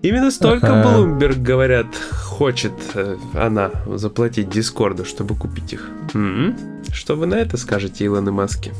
[0.00, 0.88] Именно столько ага.
[0.88, 5.86] Bloomberg, говорят, хочет э, она заплатить Дискорду, чтобы купить их.
[6.14, 6.56] М-м?
[6.90, 8.72] Что вы на это скажете, Илон и Маски?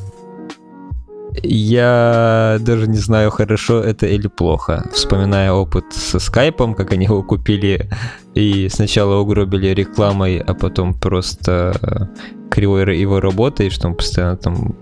[1.43, 4.89] Я даже не знаю, хорошо это или плохо.
[4.93, 7.89] Вспоминая опыт со скайпом, как они его купили
[8.33, 12.09] и сначала угробили рекламой, а потом просто
[12.49, 14.75] кривой его работой, что он постоянно там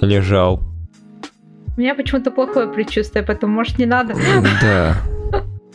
[0.00, 0.60] лежал.
[1.76, 4.14] У меня почему-то плохое предчувствие, поэтому, может, не надо.
[4.62, 4.96] Да.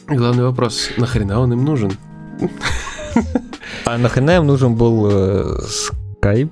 [0.07, 1.91] Главный вопрос, нахрена он им нужен?
[3.85, 6.51] А нахрена им нужен был э, скайп?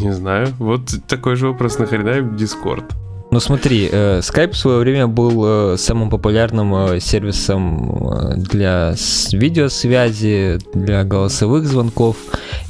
[0.00, 0.48] Не знаю.
[0.58, 2.84] Вот такой же вопрос, нахрена им Discord?
[3.30, 8.94] Ну смотри, э, Skype в свое время был э, самым популярным э, сервисом для
[9.32, 12.16] видеосвязи, для голосовых звонков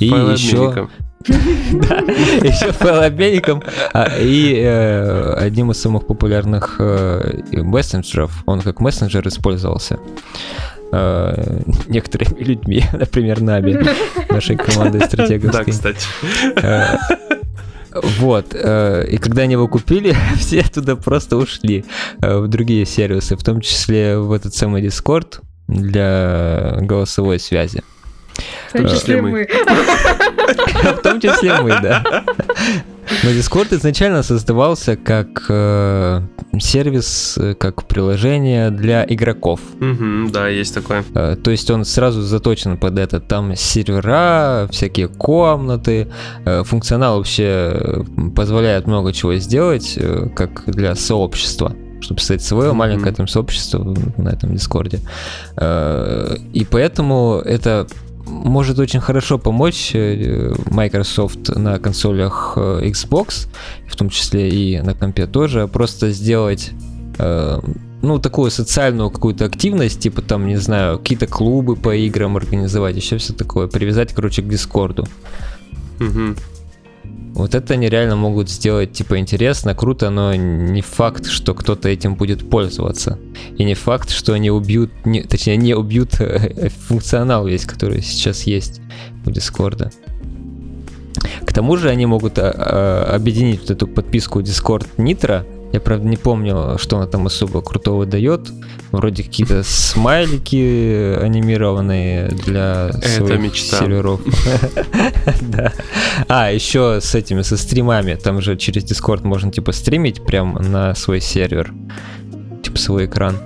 [0.00, 0.88] и еще
[1.28, 4.60] да, еще файлообменником а, и
[5.36, 6.80] одним из самых популярных
[7.50, 8.44] мессенджеров.
[8.46, 9.98] Он как мессенджер использовался
[10.92, 13.84] некоторыми людьми, например, нами,
[14.30, 15.64] нашей командой стратеговской.
[15.64, 16.06] Да, кстати.
[18.18, 18.54] Вот.
[18.54, 21.84] Э, и когда они его купили, все туда просто ушли
[22.20, 27.82] э, в другие сервисы, в том числе в этот самый Discord для голосовой связи.
[28.68, 29.48] В том числе мы.
[30.84, 32.04] В том числе мы, да.
[33.24, 36.20] Но Discord изначально создавался как э,
[36.58, 39.60] сервис, э, как приложение для игроков.
[39.80, 41.04] Угу, да, есть такое.
[41.14, 43.20] Э, то есть он сразу заточен под это.
[43.20, 46.08] Там сервера, всякие комнаты.
[46.44, 48.02] Э, функционал вообще э,
[48.34, 52.74] позволяет много чего сделать, э, как для сообщества чтобы создать свое mm-hmm.
[52.74, 53.82] маленькое там сообщество
[54.16, 55.00] на этом Дискорде.
[55.56, 57.86] Э, и поэтому это
[58.44, 63.48] может очень хорошо помочь э, Microsoft на консолях э, Xbox,
[63.88, 66.70] в том числе и на компе тоже, просто сделать
[67.18, 67.60] э,
[68.02, 73.16] ну, такую социальную какую-то активность, типа там, не знаю, какие-то клубы по играм организовать, еще
[73.18, 75.06] все такое, привязать, короче, к Дискорду.
[76.00, 76.36] Угу.
[77.34, 82.14] Вот это они реально могут сделать, типа, интересно, круто, но не факт, что кто-то этим
[82.14, 83.18] будет пользоваться.
[83.58, 88.44] И не факт, что они убьют, не, точнее, не убьют э, функционал весь, который сейчас
[88.44, 88.80] есть
[89.26, 89.92] у Дискорда.
[91.44, 95.44] К тому же они могут а, а, объединить вот эту подписку Discord Nitro
[95.76, 98.50] я, правда, не помню, что она там особо крутого дает.
[98.92, 103.78] Вроде какие-то смайлики анимированные для своих мечта.
[103.78, 104.20] серверов.
[105.42, 105.72] Да.
[106.28, 108.14] А, еще с этими, со стримами.
[108.14, 111.72] Там же через Discord можно, типа, стримить прям на свой сервер.
[112.62, 113.38] Типа, свой экран.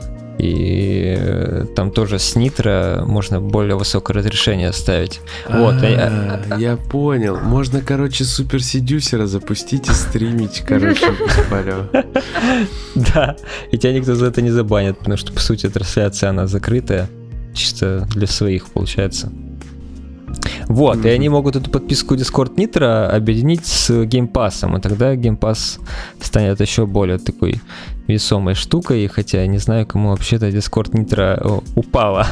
[0.43, 5.21] И э, там тоже с нитро можно более высокое разрешение ставить.
[5.49, 7.37] Вот, а- А, я понял.
[7.39, 11.13] Можно, короче, супер седюсера запустить и стримить, короче,
[11.51, 11.89] палева.
[12.95, 13.37] Да,
[13.71, 17.09] и тебя никто за это не забанит, потому что, по сути, трансляция, она закрытая,
[17.55, 19.31] чисто для своих, получается.
[20.71, 21.09] Вот, и Мгм.
[21.09, 25.81] они могут эту подписку Discord Nitro объединить с Game Pass, и тогда Game Pass
[26.21, 27.61] станет еще более такой
[28.07, 32.25] весомой штукой, хотя я не знаю, кому вообще-то Discord Nitro о, упала.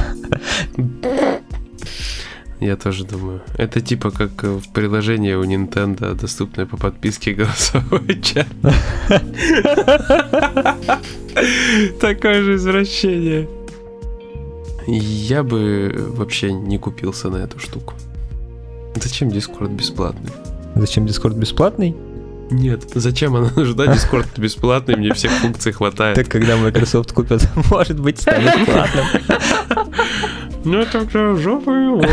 [2.61, 3.41] Я тоже думаю.
[3.57, 8.47] Это типа как э, в приложении у Nintendo, доступное по подписке голосовой чат.
[11.99, 13.49] Такое же извращение.
[14.87, 17.93] Я бы вообще не купился на эту штуку.
[18.95, 20.31] Зачем Discord бесплатный?
[20.75, 21.95] Зачем Discord бесплатный?
[22.51, 23.85] Нет, зачем она нужна?
[23.85, 26.15] Discord бесплатный, мне всех функций хватает.
[26.15, 29.05] Так когда Microsoft купят, может быть, станет платным.
[30.65, 32.03] Ну тогда жопа его.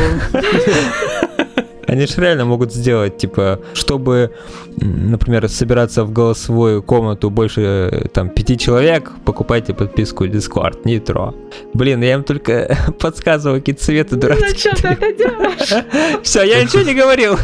[1.87, 4.32] Они же реально могут сделать, типа, чтобы,
[4.76, 11.34] например, собираться в голосовую комнату больше э, там пяти человек, покупайте подписку Discord, Nitro.
[11.74, 14.51] Блин, я им только подсказывал какие цветы дурацкие.
[14.51, 16.22] Зачем ты это делаешь?
[16.22, 17.39] Все, я ничего не говорил.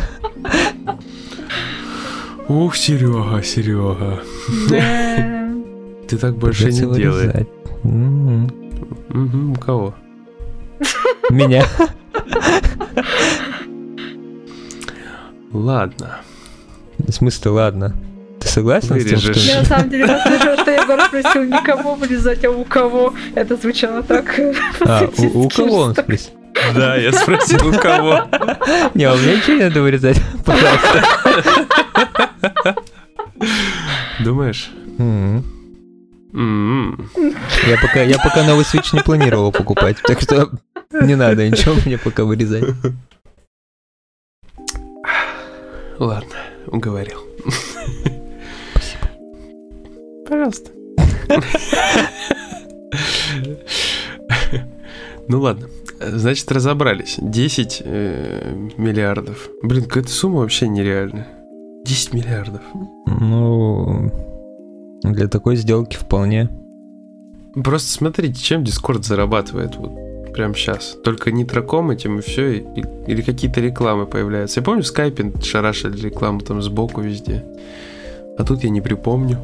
[2.48, 4.20] Ух, Серега, Серега.
[6.08, 7.46] Ты так больше не делай.
[7.84, 9.94] Мгм, у кого?
[11.30, 11.64] Меня.
[15.52, 16.20] Ладно.
[16.98, 17.94] В смысле, ладно.
[18.40, 19.36] Ты согласен с тем, Вырежешь.
[19.36, 19.74] Я на что...
[19.74, 23.14] самом деле послышала, что Егор спросил никого вырезать, а у кого.
[23.34, 24.40] Это звучало так.
[24.80, 26.32] А, у, у кого он спросил?
[26.74, 28.22] Да, я спросил, у кого.
[28.94, 31.04] Не, а у меня ничего не надо вырезать, пожалуйста.
[34.20, 34.70] Думаешь?
[34.98, 35.44] М.
[36.34, 37.10] М-м.
[37.68, 40.50] Я пока, я пока новый Switch не планировал покупать, так что
[40.90, 42.64] не надо ничего мне пока вырезать.
[46.02, 46.34] Ладно,
[46.66, 47.18] уговорил.
[50.28, 50.72] Пожалуйста.
[55.28, 55.68] Ну ладно.
[56.00, 57.18] Значит, разобрались.
[57.20, 59.48] 10 э, миллиардов.
[59.62, 61.28] Блин, какая-то сумма вообще нереальная.
[61.84, 62.62] 10 миллиардов.
[63.06, 64.10] Ну,
[65.04, 66.50] для такой сделки вполне.
[67.54, 70.01] Просто смотрите, чем Discord зарабатывает вот
[70.32, 70.96] прямо сейчас.
[71.04, 72.58] Только нитроком этим и все,
[73.06, 74.60] или какие-то рекламы появляются.
[74.60, 77.44] Я помню, в скайпе шарашили рекламу там сбоку везде.
[78.38, 79.38] А тут я не припомню.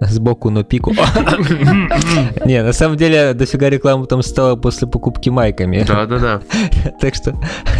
[0.00, 0.92] Сбоку на пику.
[2.44, 5.84] Не, на самом деле дофига рекламы там стало после покупки майками.
[5.86, 6.40] Да-да-да.
[7.00, 7.34] Так что,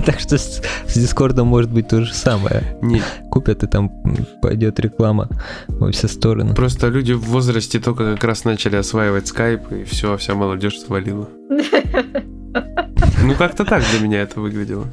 [0.05, 2.79] так что с, с Дискордом может быть то же самое.
[2.83, 3.91] Не, Купят и там
[4.43, 5.29] пойдет реклама
[5.69, 6.55] во все стороны.
[6.55, 11.29] просто люди в возрасте только как раз начали осваивать скайп, и все, вся молодежь свалила.
[13.23, 14.87] Ну, как-то так для меня это выглядело.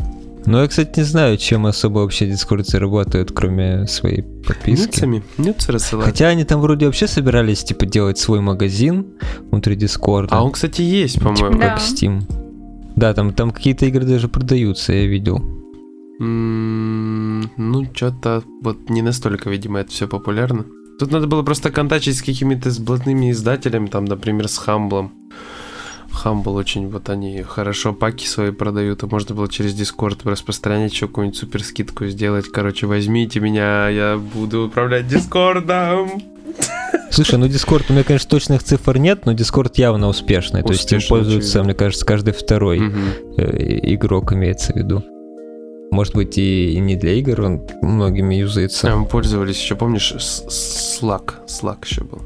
[0.48, 4.86] Но я, кстати, не знаю, чем особо вообще Discord зарабатывают, кроме своей подписки.
[4.88, 5.24] Нюцами?
[5.38, 6.06] Нюцы рассылать.
[6.06, 9.08] Хотя они там вроде вообще собирались, типа, делать свой магазин
[9.52, 10.34] внутри Дискорда.
[10.36, 11.60] А он, кстати, есть, Типа по-моему.
[11.60, 11.68] Да.
[11.72, 12.22] как Steam.
[12.96, 15.44] Да, там, там какие-то игры даже продаются, я видел.
[16.22, 20.66] М, Ну, что-то вот не настолько, видимо, это все популярно.
[20.98, 25.12] Тут надо было просто контачить с какими-то с блатными издателями, там, например, с Хамблом.
[26.18, 31.08] Хамбл очень, вот они хорошо паки свои продают, и можно было через Discord распространять еще
[31.08, 32.48] какую-нибудь супер скидку сделать.
[32.52, 36.22] Короче, возьмите меня, я буду управлять Дискордом.
[37.12, 40.64] Слушай, ну Discord, у меня, конечно, точных цифр нет, но Discord явно успешный.
[40.64, 41.64] То есть им пользуется, очевидно.
[41.64, 42.80] мне кажется, каждый второй
[43.38, 45.04] э, игрок имеется в виду.
[45.92, 48.92] Может быть, и не для игр он многими юзается.
[48.92, 51.36] А мы пользовались еще, помнишь, Slack?
[51.48, 52.22] Slack еще был.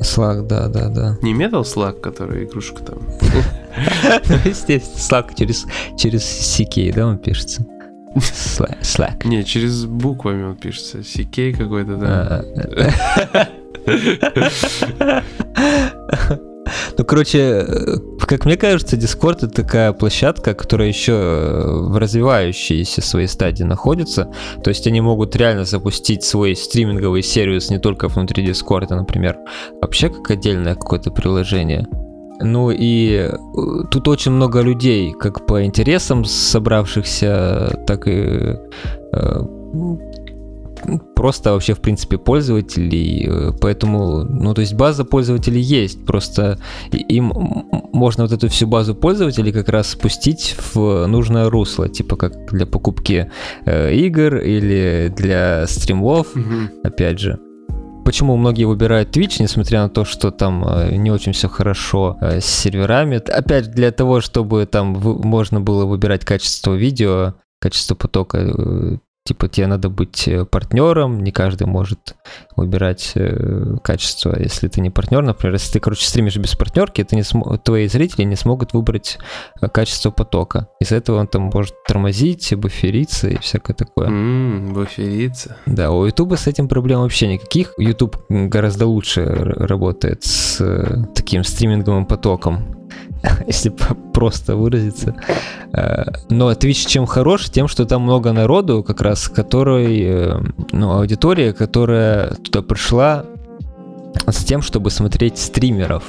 [0.00, 1.16] Slack, да, да, да.
[1.22, 2.98] Не Metal Slack, который игрушка там.
[4.44, 5.66] Естественно, Slack через,
[5.98, 7.66] через CK, да, он пишется?
[8.16, 9.26] Sla- Slack.
[9.26, 10.98] Не, через буквами он пишется.
[10.98, 12.44] CK какой-то, да.
[17.10, 23.02] А, короче, э, как мне кажется, Discord это такая площадка, которая еще э, в развивающейся
[23.02, 24.32] своей стадии находится.
[24.62, 29.38] То есть они могут реально запустить свой стриминговый сервис не только внутри Discord, например,
[29.82, 31.84] вообще как отдельное какое-то приложение.
[32.42, 33.32] Ну и э,
[33.90, 38.56] тут очень много людей, как по интересам собравшихся, так и
[41.14, 43.26] просто вообще, в принципе, пользователей.
[43.28, 46.04] э, Поэтому, ну, то есть база пользователей есть.
[46.06, 46.58] Просто
[46.92, 47.32] им
[47.92, 51.88] можно вот эту всю базу пользователей как раз спустить в нужное русло.
[51.88, 53.30] Типа как для покупки
[53.66, 56.70] э, игр или для стримов, Мгм.
[56.84, 57.38] опять же.
[58.04, 62.44] почему многие выбирают Twitch, несмотря на то, что там э, не очень все хорошо с
[62.44, 63.16] серверами.
[63.16, 69.90] Опять для того, чтобы там можно было выбирать качество видео, качество потока Типа тебе надо
[69.90, 72.16] быть э, партнером, не каждый может
[72.56, 75.22] выбирать э, качество, если ты не партнер.
[75.22, 77.58] Например, если ты, короче, стримишь без партнерки, ты не см...
[77.58, 79.18] твои зрители не смогут выбрать
[79.60, 80.68] э, качество потока.
[80.80, 84.08] Из-за этого он там может тормозить, буфериться и всякое такое.
[84.08, 85.56] Mm, буфериться.
[85.66, 87.74] Да, у YouTube с этим проблем вообще никаких.
[87.78, 92.79] YouTube гораздо лучше работает с э, таким стриминговым потоком
[93.46, 93.72] если
[94.12, 95.14] просто выразиться.
[95.72, 97.50] Э, но Twitch чем хорош?
[97.50, 100.40] Тем, что там много народу, как раз, который, э,
[100.72, 103.24] ну, аудитория, которая туда пришла
[104.26, 106.04] с тем, чтобы смотреть стримеров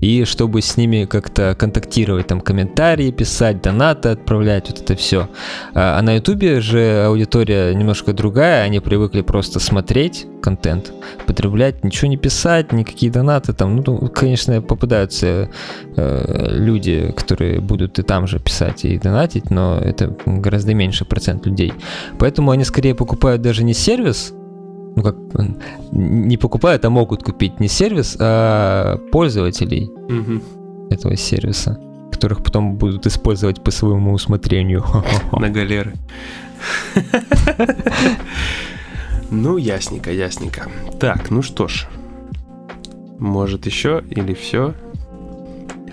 [0.00, 5.28] и чтобы с ними как-то контактировать, там комментарии писать, донаты отправлять, вот это все.
[5.74, 10.92] А, а на ютубе же аудитория немножко другая, они привыкли просто смотреть контент,
[11.26, 15.48] потреблять, ничего не писать, никакие донаты там, ну, конечно, попадаются
[15.96, 21.46] э, люди, которые будут и там же писать и донатить, но это гораздо меньше процент
[21.46, 21.72] людей.
[22.18, 24.34] Поэтому они скорее покупают даже не сервис,
[24.96, 25.16] ну как,
[25.92, 30.40] не покупают, а могут купить не сервис, а пользователей угу.
[30.90, 31.80] этого сервиса,
[32.10, 34.84] которых потом будут использовать по своему усмотрению.
[35.32, 35.94] На галеры.
[39.30, 40.68] Ну, ясненько, ясненько.
[41.00, 41.88] Так, ну что ж.
[43.18, 44.74] Может еще или все?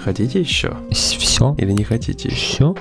[0.04, 0.76] Хотите еще?
[0.92, 1.56] Все.
[1.58, 2.76] Или не хотите еще?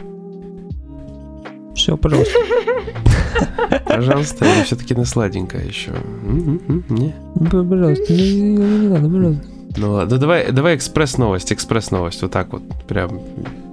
[1.80, 1.96] Все.
[1.96, 2.34] Пожалуйста.
[3.86, 5.92] Пожалуйста, все-таки на сладенькое еще?
[6.22, 7.14] Не?
[7.50, 9.46] Пожалуйста, не надо, пожалуйста.
[9.76, 13.20] Ну ладно, давай, давай экспресс-новость, экспресс-новость, вот так вот, прям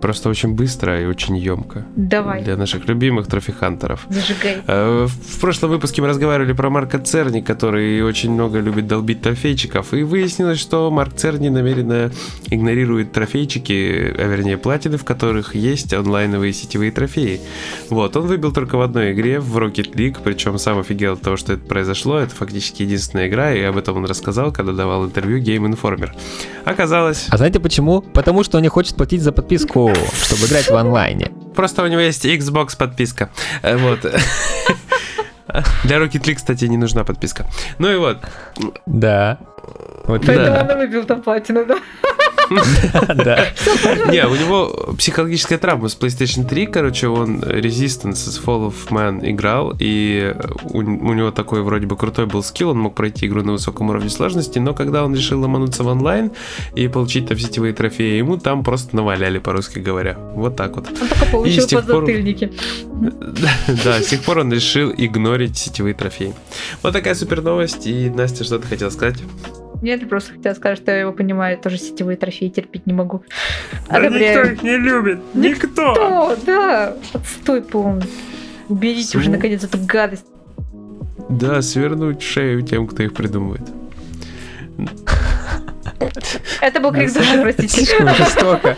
[0.01, 1.85] Просто очень быстро и очень емко.
[1.95, 2.43] Давай.
[2.43, 4.05] Для наших любимых трофихантеров.
[4.09, 4.61] Зажигай.
[4.67, 9.93] Э, в прошлом выпуске мы разговаривали про Марка Церни, который очень много любит долбить трофейчиков.
[9.93, 12.11] И выяснилось, что Марк Церни намеренно
[12.49, 17.41] игнорирует трофейчики, а вернее платины, в которых есть онлайновые сетевые трофеи.
[17.89, 21.37] Вот, он выбил только в одной игре, в Rocket League, причем сам офигел от того,
[21.37, 22.19] что это произошло.
[22.19, 26.11] Это фактически единственная игра, и об этом он рассказал, когда давал интервью Game Informer.
[26.65, 27.27] Оказалось...
[27.29, 28.01] А знаете почему?
[28.01, 31.31] Потому что он не хочет платить за подписку чтобы играть в онлайне.
[31.55, 33.29] Просто у него есть Xbox подписка.
[33.61, 34.01] Э, вот.
[35.83, 37.45] Для Rocket League, кстати, не нужна подписка.
[37.79, 38.17] Ну и вот.
[38.85, 39.38] Да.
[40.05, 40.67] Вот Поэтому да.
[40.69, 41.77] он выбил там платину, да?
[43.15, 43.47] Да.
[44.11, 49.29] Не, у него психологическая травма с PlayStation 3, короче, он Resistance с Fall of Man
[49.29, 53.53] играл, и у, него такой вроде бы крутой был скилл, он мог пройти игру на
[53.53, 56.31] высоком уровне сложности, но когда он решил ломануться в онлайн
[56.75, 60.17] и получить там сетевые трофеи, ему там просто наваляли, по-русски говоря.
[60.35, 60.87] Вот так вот.
[60.89, 62.51] Он только получил подзатыльники.
[63.83, 66.33] Да, с тех пор он решил игнорить сетевые трофеи.
[66.81, 69.17] Вот такая супер новость, и Настя, что ты хотела сказать?
[69.82, 73.23] Нет, я просто хотела сказать, что я его понимаю, тоже сетевые трофеи терпеть не могу.
[73.89, 75.19] Да никто их не любит.
[75.34, 75.91] Никто.
[75.91, 76.95] Никто, да.
[77.13, 78.05] Отстой полный.
[78.69, 79.19] Уберите Су...
[79.19, 80.25] уже наконец эту гадость.
[81.30, 83.67] Да, свернуть шею тем, кто их придумывает.
[86.61, 88.13] Это был крик души, простите.
[88.15, 88.78] жестоко.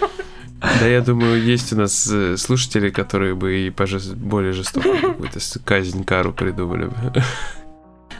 [0.61, 3.73] Да, я думаю, есть у нас э, слушатели, которые бы и
[4.15, 6.95] более жестокую какую-то казнь, кару придумали бы.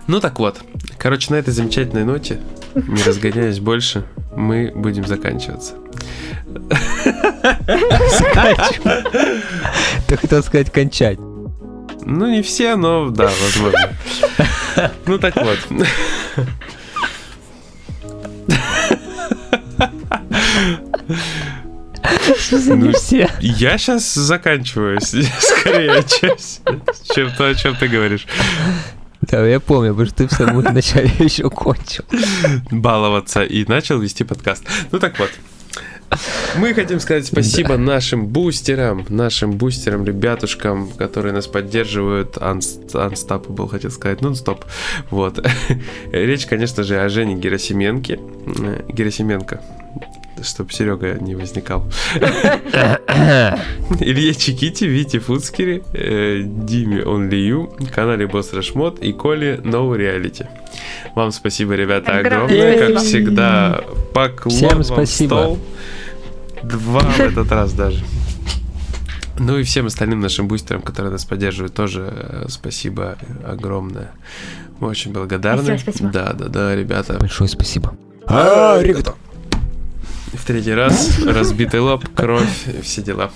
[0.07, 0.61] Ну так вот,
[0.97, 2.39] короче, на этой замечательной ноте,
[2.75, 5.75] не разгоняясь больше, мы будем заканчиваться.
[10.07, 11.19] Ты хотел сказать кончать.
[12.01, 13.95] Ну, не все, но да, возможно.
[15.05, 15.59] Ну так вот.
[22.49, 23.29] Ну, все.
[23.39, 26.03] Я сейчас заканчиваю скорее,
[27.13, 28.25] чем то, о чем ты говоришь.
[29.21, 32.05] Да, я помню, потому что ты в самом начале еще кончил.
[32.71, 34.63] Баловаться и начал вести подкаст.
[34.91, 35.29] Ну так вот.
[36.57, 37.77] Мы хотим сказать спасибо да.
[37.77, 42.37] нашим бустерам, нашим бустерам, ребятушкам, которые нас поддерживают.
[42.37, 44.65] Unstoppable, хотел сказать, нон-стоп.
[45.11, 45.45] Вот.
[46.11, 48.19] Речь, конечно же, о Жене Герасименке.
[48.87, 49.61] Герасименко
[50.43, 51.85] чтобы Серега не возникал.
[53.99, 60.47] Илье Чикити, Вите Фудскере, э, Диме Онлию, канале Босс Рашмот и Коле No Reality.
[61.15, 62.77] Вам спасибо, ребята, огромное.
[62.87, 63.83] Как всегда,
[64.13, 65.27] поклон Всем спасибо.
[65.27, 65.59] стол.
[66.63, 68.03] Два в этот раз даже.
[69.39, 74.11] Ну и всем остальным нашим бустерам, которые нас поддерживают, тоже э, спасибо огромное.
[74.79, 75.63] Мы очень благодарны.
[75.63, 76.09] Спасибо, спасибо.
[76.11, 77.17] Да, да, да, ребята.
[77.19, 77.95] Большое спасибо.
[78.27, 79.15] А, ребята.
[80.33, 83.31] В третий раз разбитый лоб, кровь, все дела.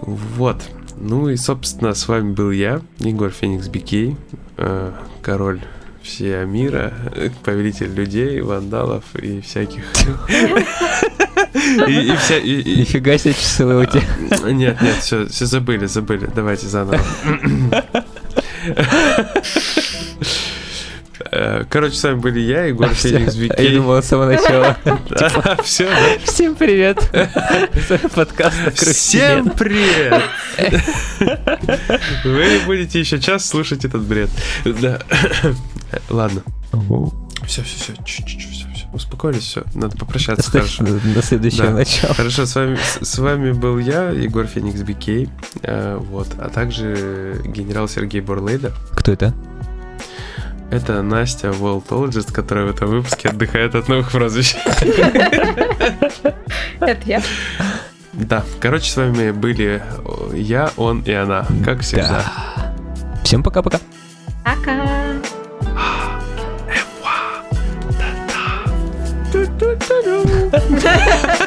[0.00, 0.62] Вот.
[0.96, 4.16] Ну и, собственно, с вами был я, Егор Феникс Бикей,
[4.58, 5.60] э, король
[6.02, 6.92] все мира,
[7.44, 9.84] повелитель людей, вандалов и всяких...
[11.88, 14.02] И, и вся, и, и- Нифига себе часовые у тебя.
[14.52, 16.28] Нет, нет, все, все забыли, забыли.
[16.34, 17.00] Давайте заново.
[21.36, 23.74] Э, Короче, с вами были я, Егор Феникс Я Викей.
[23.74, 24.76] думал с самого начала.
[25.64, 25.88] Все,
[26.24, 27.10] Всем привет.
[28.14, 30.22] Подкаст Всем привет!
[32.24, 34.30] Вы будете еще час слушать этот бред.
[34.64, 35.00] Да.
[36.08, 36.42] Ладно.
[37.46, 38.86] Все, все, все, все, все.
[38.92, 39.64] Успокоились, все.
[39.74, 40.48] Надо попрощаться.
[40.52, 40.84] Хорошо.
[40.84, 41.72] до следующего Да.
[41.72, 42.14] начала.
[42.14, 45.28] Хорошо, с вами, с, с вами был я, Егор Феникс Бикей,
[45.62, 48.72] э, вот, а также генерал Сергей Борлейдер.
[48.92, 49.34] Кто это?
[50.74, 54.56] Это Настя Волтологист, которая в этом выпуске отдыхает от новых прозвищ.
[56.80, 57.22] Это я.
[58.12, 59.84] Да, короче, с вами были
[60.32, 62.24] я, он и она, как всегда.
[62.56, 62.74] Да.
[63.22, 63.78] Всем пока-пока.
[64.44, 64.84] Пока.
[69.32, 70.50] Ту-ту-ту-ду.